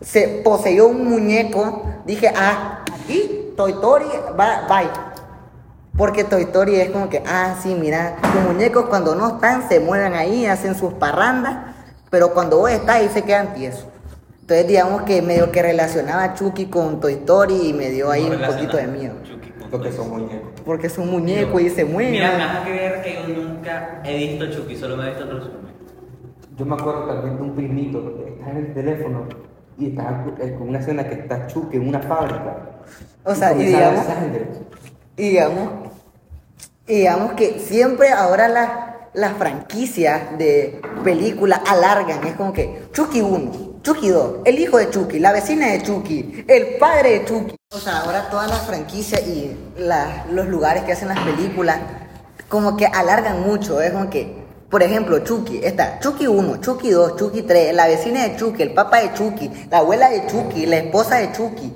se 0.00 0.40
poseyó 0.42 0.86
un 0.86 1.04
muñeco, 1.04 1.82
dije, 2.06 2.32
ah, 2.34 2.82
aquí 2.94 3.52
Toy 3.58 3.74
va, 3.74 4.66
bye. 4.66 5.11
Porque 5.96 6.24
Toy 6.24 6.42
Story 6.42 6.76
es 6.76 6.90
como 6.90 7.08
que, 7.10 7.22
ah, 7.26 7.56
sí, 7.62 7.74
mira, 7.78 8.16
los 8.34 8.44
muñecos 8.52 8.86
cuando 8.86 9.14
no 9.14 9.34
están 9.34 9.68
se 9.68 9.78
mueven 9.78 10.14
ahí, 10.14 10.46
hacen 10.46 10.74
sus 10.74 10.94
parrandas, 10.94 11.74
pero 12.10 12.32
cuando 12.32 12.58
vos 12.58 12.70
estás 12.70 12.96
ahí 12.96 13.08
se 13.12 13.22
quedan 13.22 13.52
tiesos. 13.54 13.86
Entonces, 14.40 14.66
digamos 14.66 15.02
que 15.02 15.20
medio 15.22 15.52
que 15.52 15.62
relacionaba 15.62 16.24
a 16.24 16.34
Chucky 16.34 16.66
con 16.66 16.98
Toy 17.00 17.12
Story 17.14 17.68
y 17.68 17.72
me 17.74 17.90
dio 17.90 18.10
ahí 18.10 18.22
¿Cómo 18.28 18.34
un 18.34 18.46
poquito 18.54 18.76
de 18.76 18.86
miedo. 18.86 19.14
Porque 19.70 19.92
son 19.92 20.10
muñecos. 20.10 20.50
Porque 20.64 20.86
es 20.88 20.98
un 20.98 21.10
muñeco 21.10 21.60
y 21.60 21.70
se 21.70 21.84
mueve. 21.84 22.10
Mira, 22.10 22.36
nada 22.36 22.64
que 22.64 22.72
ver 22.72 23.02
que 23.02 23.18
yo 23.28 23.42
nunca 23.42 24.00
he 24.04 24.16
visto 24.16 24.50
Chucky, 24.50 24.76
solo 24.76 24.96
me 24.96 25.04
he 25.04 25.08
visto 25.10 25.24
el 25.24 25.30
resumen. 25.30 25.72
Yo 26.56 26.64
me 26.66 26.74
acuerdo 26.74 27.04
también 27.06 27.36
de 27.36 27.42
un 27.42 27.54
primito 27.54 28.14
está 28.28 28.50
en 28.50 28.56
el 28.58 28.74
teléfono 28.74 29.26
y 29.78 29.88
está 29.90 30.24
con 30.58 30.68
una 30.68 30.78
escena 30.78 31.08
que 31.08 31.14
está 31.14 31.46
Chucky 31.46 31.76
en 31.78 31.88
una 31.88 32.00
fábrica. 32.00 32.56
O 33.24 33.34
sea, 33.34 33.52
y 33.52 33.54
a 33.54 33.56
ver 33.58 33.66
digamos- 33.68 34.06
sangre. 34.06 34.48
Y 35.16 35.28
digamos, 35.30 35.68
y 36.92 36.96
digamos 36.96 37.32
que 37.32 37.58
siempre 37.58 38.10
ahora 38.10 38.48
las 38.48 38.68
las 39.14 39.32
franquicias 39.34 40.38
de 40.38 40.80
películas 41.04 41.60
alargan. 41.66 42.26
Es 42.26 42.34
como 42.34 42.52
que 42.52 42.84
Chucky 42.92 43.20
1, 43.20 43.80
Chucky 43.82 44.08
2, 44.08 44.40
el 44.44 44.58
hijo 44.58 44.78
de 44.78 44.90
Chucky, 44.90 45.18
la 45.18 45.32
vecina 45.32 45.70
de 45.70 45.82
Chucky, 45.82 46.44
el 46.46 46.76
padre 46.78 47.20
de 47.20 47.24
Chucky. 47.24 47.56
O 47.72 47.78
sea, 47.78 48.00
ahora 48.00 48.28
todas 48.30 48.48
las 48.48 48.66
franquicias 48.66 49.26
y 49.26 49.56
los 50.30 50.48
lugares 50.48 50.84
que 50.84 50.92
hacen 50.92 51.08
las 51.08 51.20
películas 51.20 51.78
como 52.48 52.76
que 52.76 52.86
alargan 52.86 53.40
mucho. 53.40 53.80
Es 53.80 53.92
como 53.92 54.10
que, 54.10 54.42
por 54.70 54.82
ejemplo, 54.82 55.18
Chucky, 55.20 55.60
está 55.62 55.98
Chucky 55.98 56.26
1, 56.26 56.60
Chucky 56.60 56.90
2, 56.90 57.16
Chucky 57.16 57.42
3, 57.42 57.74
la 57.74 57.86
vecina 57.86 58.28
de 58.28 58.36
Chucky, 58.36 58.62
el 58.62 58.74
papá 58.74 59.00
de 59.00 59.12
Chucky, 59.14 59.50
la 59.70 59.78
abuela 59.78 60.10
de 60.10 60.26
Chucky, 60.26 60.66
la 60.66 60.76
esposa 60.76 61.16
de 61.16 61.32
Chucky. 61.32 61.72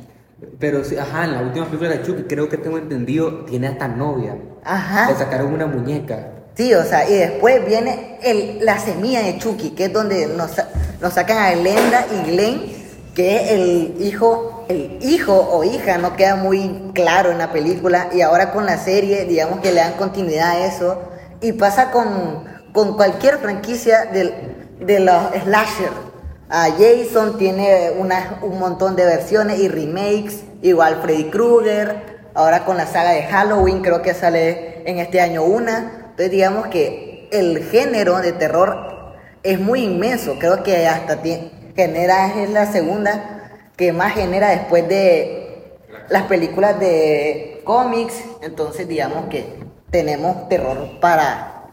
Pero 0.59 0.83
ajá, 1.01 1.25
en 1.25 1.33
la 1.33 1.41
última 1.41 1.67
película 1.67 1.91
de 1.91 2.03
Chucky, 2.03 2.23
creo 2.25 2.49
que 2.49 2.59
tengo 2.59 2.79
entendido, 2.79 3.45
tiene 3.47 3.69
hasta 3.69 3.89
novia. 3.89 4.37
Ajá. 4.67 5.11
Le 5.11 5.17
sacaron 5.17 5.53
una 5.53 5.67
muñeca. 5.67 6.29
Sí, 6.57 6.75
o 6.75 6.85
sea, 6.85 7.09
y 7.09 7.15
después 7.15 7.65
viene 7.67 8.19
el, 8.23 8.65
la 8.65 8.79
semilla 8.79 9.23
de 9.23 9.39
Chucky, 9.39 9.71
que 9.71 9.87
es 9.87 9.93
donde 9.93 10.27
nos, 10.27 10.51
nos 11.01 11.13
sacan 11.13 11.39
a 11.39 11.53
Glenda 11.53 12.07
y 12.11 12.31
Glenn, 12.31 12.63
que 13.15 13.37
es 13.37 13.53
el 13.53 13.97
hijo 14.01 14.57
el 14.69 14.99
hijo 15.01 15.35
o 15.35 15.65
hija 15.65 15.99
no 15.99 16.17
queda 16.17 16.37
muy 16.37 16.91
claro 16.93 17.31
en 17.31 17.39
la 17.39 17.53
película 17.53 18.09
y 18.13 18.21
ahora 18.21 18.53
con 18.53 18.67
la 18.67 18.79
serie, 18.79 19.25
digamos 19.25 19.61
que 19.61 19.71
le 19.71 19.81
dan 19.81 19.93
continuidad 19.93 20.51
a 20.51 20.67
eso 20.67 21.03
y 21.41 21.53
pasa 21.53 21.91
con, 21.91 22.45
con 22.73 22.97
cualquier 22.97 23.39
franquicia 23.39 24.07
del, 24.07 24.33
de 24.81 25.01
los 25.01 25.17
slasher. 25.45 25.91
A 26.49 26.69
Jason 26.71 27.39
tiene 27.39 27.93
una, 27.99 28.39
un 28.43 28.59
montón 28.59 28.95
de 28.95 29.05
versiones 29.05 29.59
y 29.59 29.69
remakes, 29.69 30.45
igual 30.63 31.01
Freddy 31.03 31.25
Krueger, 31.25 32.16
ahora 32.37 32.65
con 32.65 32.77
la 32.77 32.87
saga 32.87 33.11
de 33.11 33.23
Halloween 33.25 33.83
creo 33.83 34.03
que 34.03 34.15
sale 34.15 34.83
en 34.89 34.99
este 34.99 35.21
año 35.21 35.43
una. 35.43 35.93
Entonces 36.11 36.31
digamos 36.31 36.69
que 36.69 37.29
el 37.33 37.65
género 37.65 38.19
de 38.19 38.33
terror 38.33 39.15
es 39.43 39.59
muy 39.61 39.85
inmenso, 39.85 40.37
creo 40.39 40.63
que 40.63 40.87
hasta 40.87 41.17
ti- 41.23 41.51
genera, 41.75 42.29
es 42.43 42.51
la 42.51 42.67
segunda 42.67 43.51
que 43.77 43.93
más 43.93 44.13
genera 44.15 44.49
después 44.49 44.89
de 44.89 45.77
las 46.09 46.23
películas 46.25 46.79
de 46.81 47.61
cómics, 47.65 48.15
entonces 48.43 48.87
digamos 48.89 49.27
que 49.27 49.59
tenemos 49.91 50.49
terror 50.49 50.99
para 51.01 51.65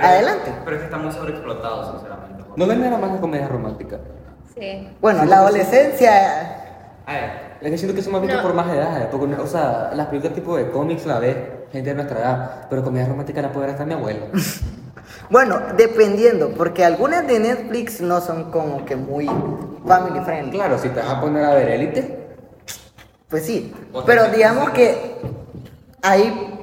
adelante. 0.00 0.52
Pero 0.64 0.76
es 0.76 0.80
que 0.82 0.84
está 0.86 0.98
muy 0.98 1.12
sobreexplotado, 1.12 1.92
sinceramente. 1.92 2.44
No 2.56 2.66
ven 2.66 2.80
nada 2.80 2.98
más 2.98 3.12
que 3.12 3.18
comedia 3.20 3.48
romántica. 3.48 3.98
Sí. 4.58 4.88
Bueno, 5.00 5.24
la 5.24 5.38
adolescencia, 5.38 6.62
A 7.06 7.12
ver, 7.12 7.30
Es 7.60 7.70
que 7.70 7.78
siento 7.78 7.94
que 7.94 8.00
eso 8.00 8.10
me 8.10 8.18
ha 8.18 8.20
visto 8.20 8.36
No. 8.36 8.42
por 8.42 8.54
más 8.54 8.68
edad. 8.72 9.08
Porque, 9.10 9.34
o 9.34 9.46
sea, 9.46 9.90
las 9.94 10.06
películas 10.08 10.34
tipo 10.34 10.56
de 10.56 10.70
cómics 10.70 11.06
la 11.06 11.18
ve 11.18 11.66
gente 11.72 11.90
de 11.90 11.94
nuestra 11.94 12.18
edad. 12.20 12.66
Pero 12.68 12.82
comedia 12.82 13.06
romántica 13.06 13.42
la 13.42 13.52
puede 13.52 13.66
ver 13.66 13.74
hasta 13.74 13.84
mi 13.86 13.94
abuelo. 13.94 14.26
bueno, 15.30 15.60
dependiendo, 15.76 16.50
porque 16.50 16.84
algunas 16.84 17.26
de 17.26 17.38
Netflix 17.40 18.00
no 18.00 18.20
son 18.20 18.50
como 18.50 18.84
que 18.84 18.96
muy 18.96 19.26
family 19.86 20.20
friendly. 20.24 20.52
Claro, 20.52 20.78
si 20.78 20.88
te 20.88 21.00
vas 21.00 21.10
a 21.10 21.20
poner 21.20 21.44
a 21.44 21.54
ver 21.54 21.68
Élite, 21.68 22.26
Pues 23.28 23.44
sí, 23.44 23.74
pero 24.06 24.28
digamos 24.28 24.70
que 24.70 25.16
hay, 26.02 26.54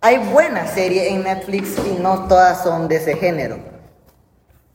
hay 0.00 0.18
buenas 0.32 0.70
series 0.70 1.08
en 1.12 1.22
Netflix 1.22 1.76
y 1.86 2.00
no 2.02 2.26
todas 2.28 2.62
son 2.62 2.88
de 2.88 2.96
ese 2.96 3.14
género. 3.16 3.71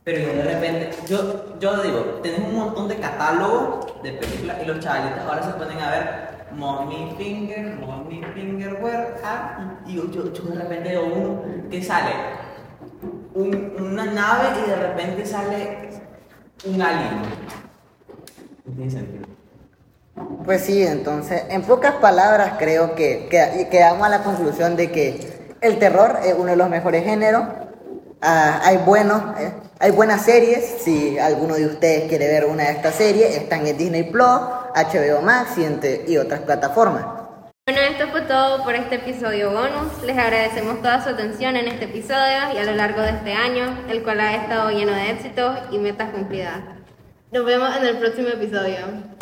Pero 0.08 0.20
yo 0.20 0.34
de 0.38 0.44
repente, 0.44 0.90
yo, 1.10 1.60
yo 1.60 1.84
digo, 1.84 2.00
tenés 2.24 2.40
un 2.40 2.56
montón 2.56 2.88
de 2.88 2.96
catálogos 2.96 4.02
de 4.02 4.14
películas 4.14 4.56
y 4.64 4.66
los 4.66 4.80
chavalitos 4.80 5.20
ahora 5.28 5.44
se 5.44 5.52
ponen 5.52 5.80
a 5.80 5.92
ver 5.92 6.30
Mommy 6.54 7.14
Finger, 7.18 7.76
Mommy 7.76 8.22
Finger, 8.34 8.82
where 8.82 9.16
are 9.22 9.50
you?" 9.86 9.92
Y 9.92 9.96
yo, 9.98 10.32
yo, 10.32 10.44
de 10.44 10.56
repente 10.56 10.90
veo 10.92 11.06
uno 11.08 11.42
que 11.70 11.84
sale 11.84 12.12
un- 13.34 13.74
una 13.78 14.06
nave 14.06 14.48
y 14.66 14.70
de 14.70 14.76
repente 14.78 15.26
sale 15.26 15.90
un 16.66 16.82
alien. 16.82 17.22
No 18.66 18.74
tiene 18.76 18.90
sentido. 18.90 19.26
Pues 20.46 20.62
sí, 20.62 20.84
entonces, 20.88 21.44
en 21.50 21.64
pocas 21.64 21.96
palabras 21.96 22.54
creo 22.58 22.96
que, 22.96 23.28
que 23.30 23.68
quedamos 23.70 24.08
a 24.08 24.10
la 24.10 24.24
conclusión 24.24 24.78
de 24.78 24.90
que 24.90 25.56
el 25.60 25.80
terror 25.80 26.20
es 26.24 26.34
uno 26.34 26.52
de 26.52 26.56
los 26.56 26.70
mejores 26.70 27.04
géneros. 27.04 27.44
Ah, 28.22 28.62
hay, 28.64 28.78
buenos, 28.78 29.22
eh, 29.38 29.52
hay 29.80 29.92
buenas 29.92 30.24
series, 30.26 30.82
si 30.82 31.20
alguno 31.20 31.56
de 31.56 31.68
ustedes 31.68 32.10
quiere 32.10 32.28
ver 32.28 32.46
una 32.46 32.64
de 32.66 32.72
estas 32.72 32.96
series, 32.96 33.36
están 33.36 33.66
en 33.68 33.78
Disney 33.78 34.04
Plus, 34.04 34.24
HBO 34.76 35.22
Max 35.22 35.58
y, 35.58 35.66
entre- 35.66 36.04
y 36.08 36.18
otras 36.18 36.42
plataformas. 36.42 37.06
Bueno, 37.68 37.82
esto 37.82 38.08
fue 38.12 38.22
todo 38.22 38.64
por 38.64 38.76
este 38.76 38.96
episodio 38.96 39.52
bonus. 39.52 40.02
Les 40.06 40.18
agradecemos 40.18 40.78
toda 40.82 41.04
su 41.04 41.10
atención 41.10 41.58
en 41.58 41.68
este 41.68 41.86
episodio 41.86 42.54
y 42.54 42.58
a 42.58 42.64
lo 42.64 42.74
largo 42.74 43.02
de 43.02 43.10
este 43.10 43.34
año, 43.34 43.78
el 43.90 44.04
cual 44.04 44.22
ha 44.22 44.36
estado 44.36 44.70
lleno 44.72 44.94
de 44.94 45.12
éxitos 45.12 45.58
y 45.72 45.78
metas 45.78 46.10
cumplidas. 46.12 46.62
Nos 47.32 47.44
vemos 47.46 47.76
en 47.76 47.86
el 47.86 47.98
próximo 47.98 48.30
episodio. 48.30 49.17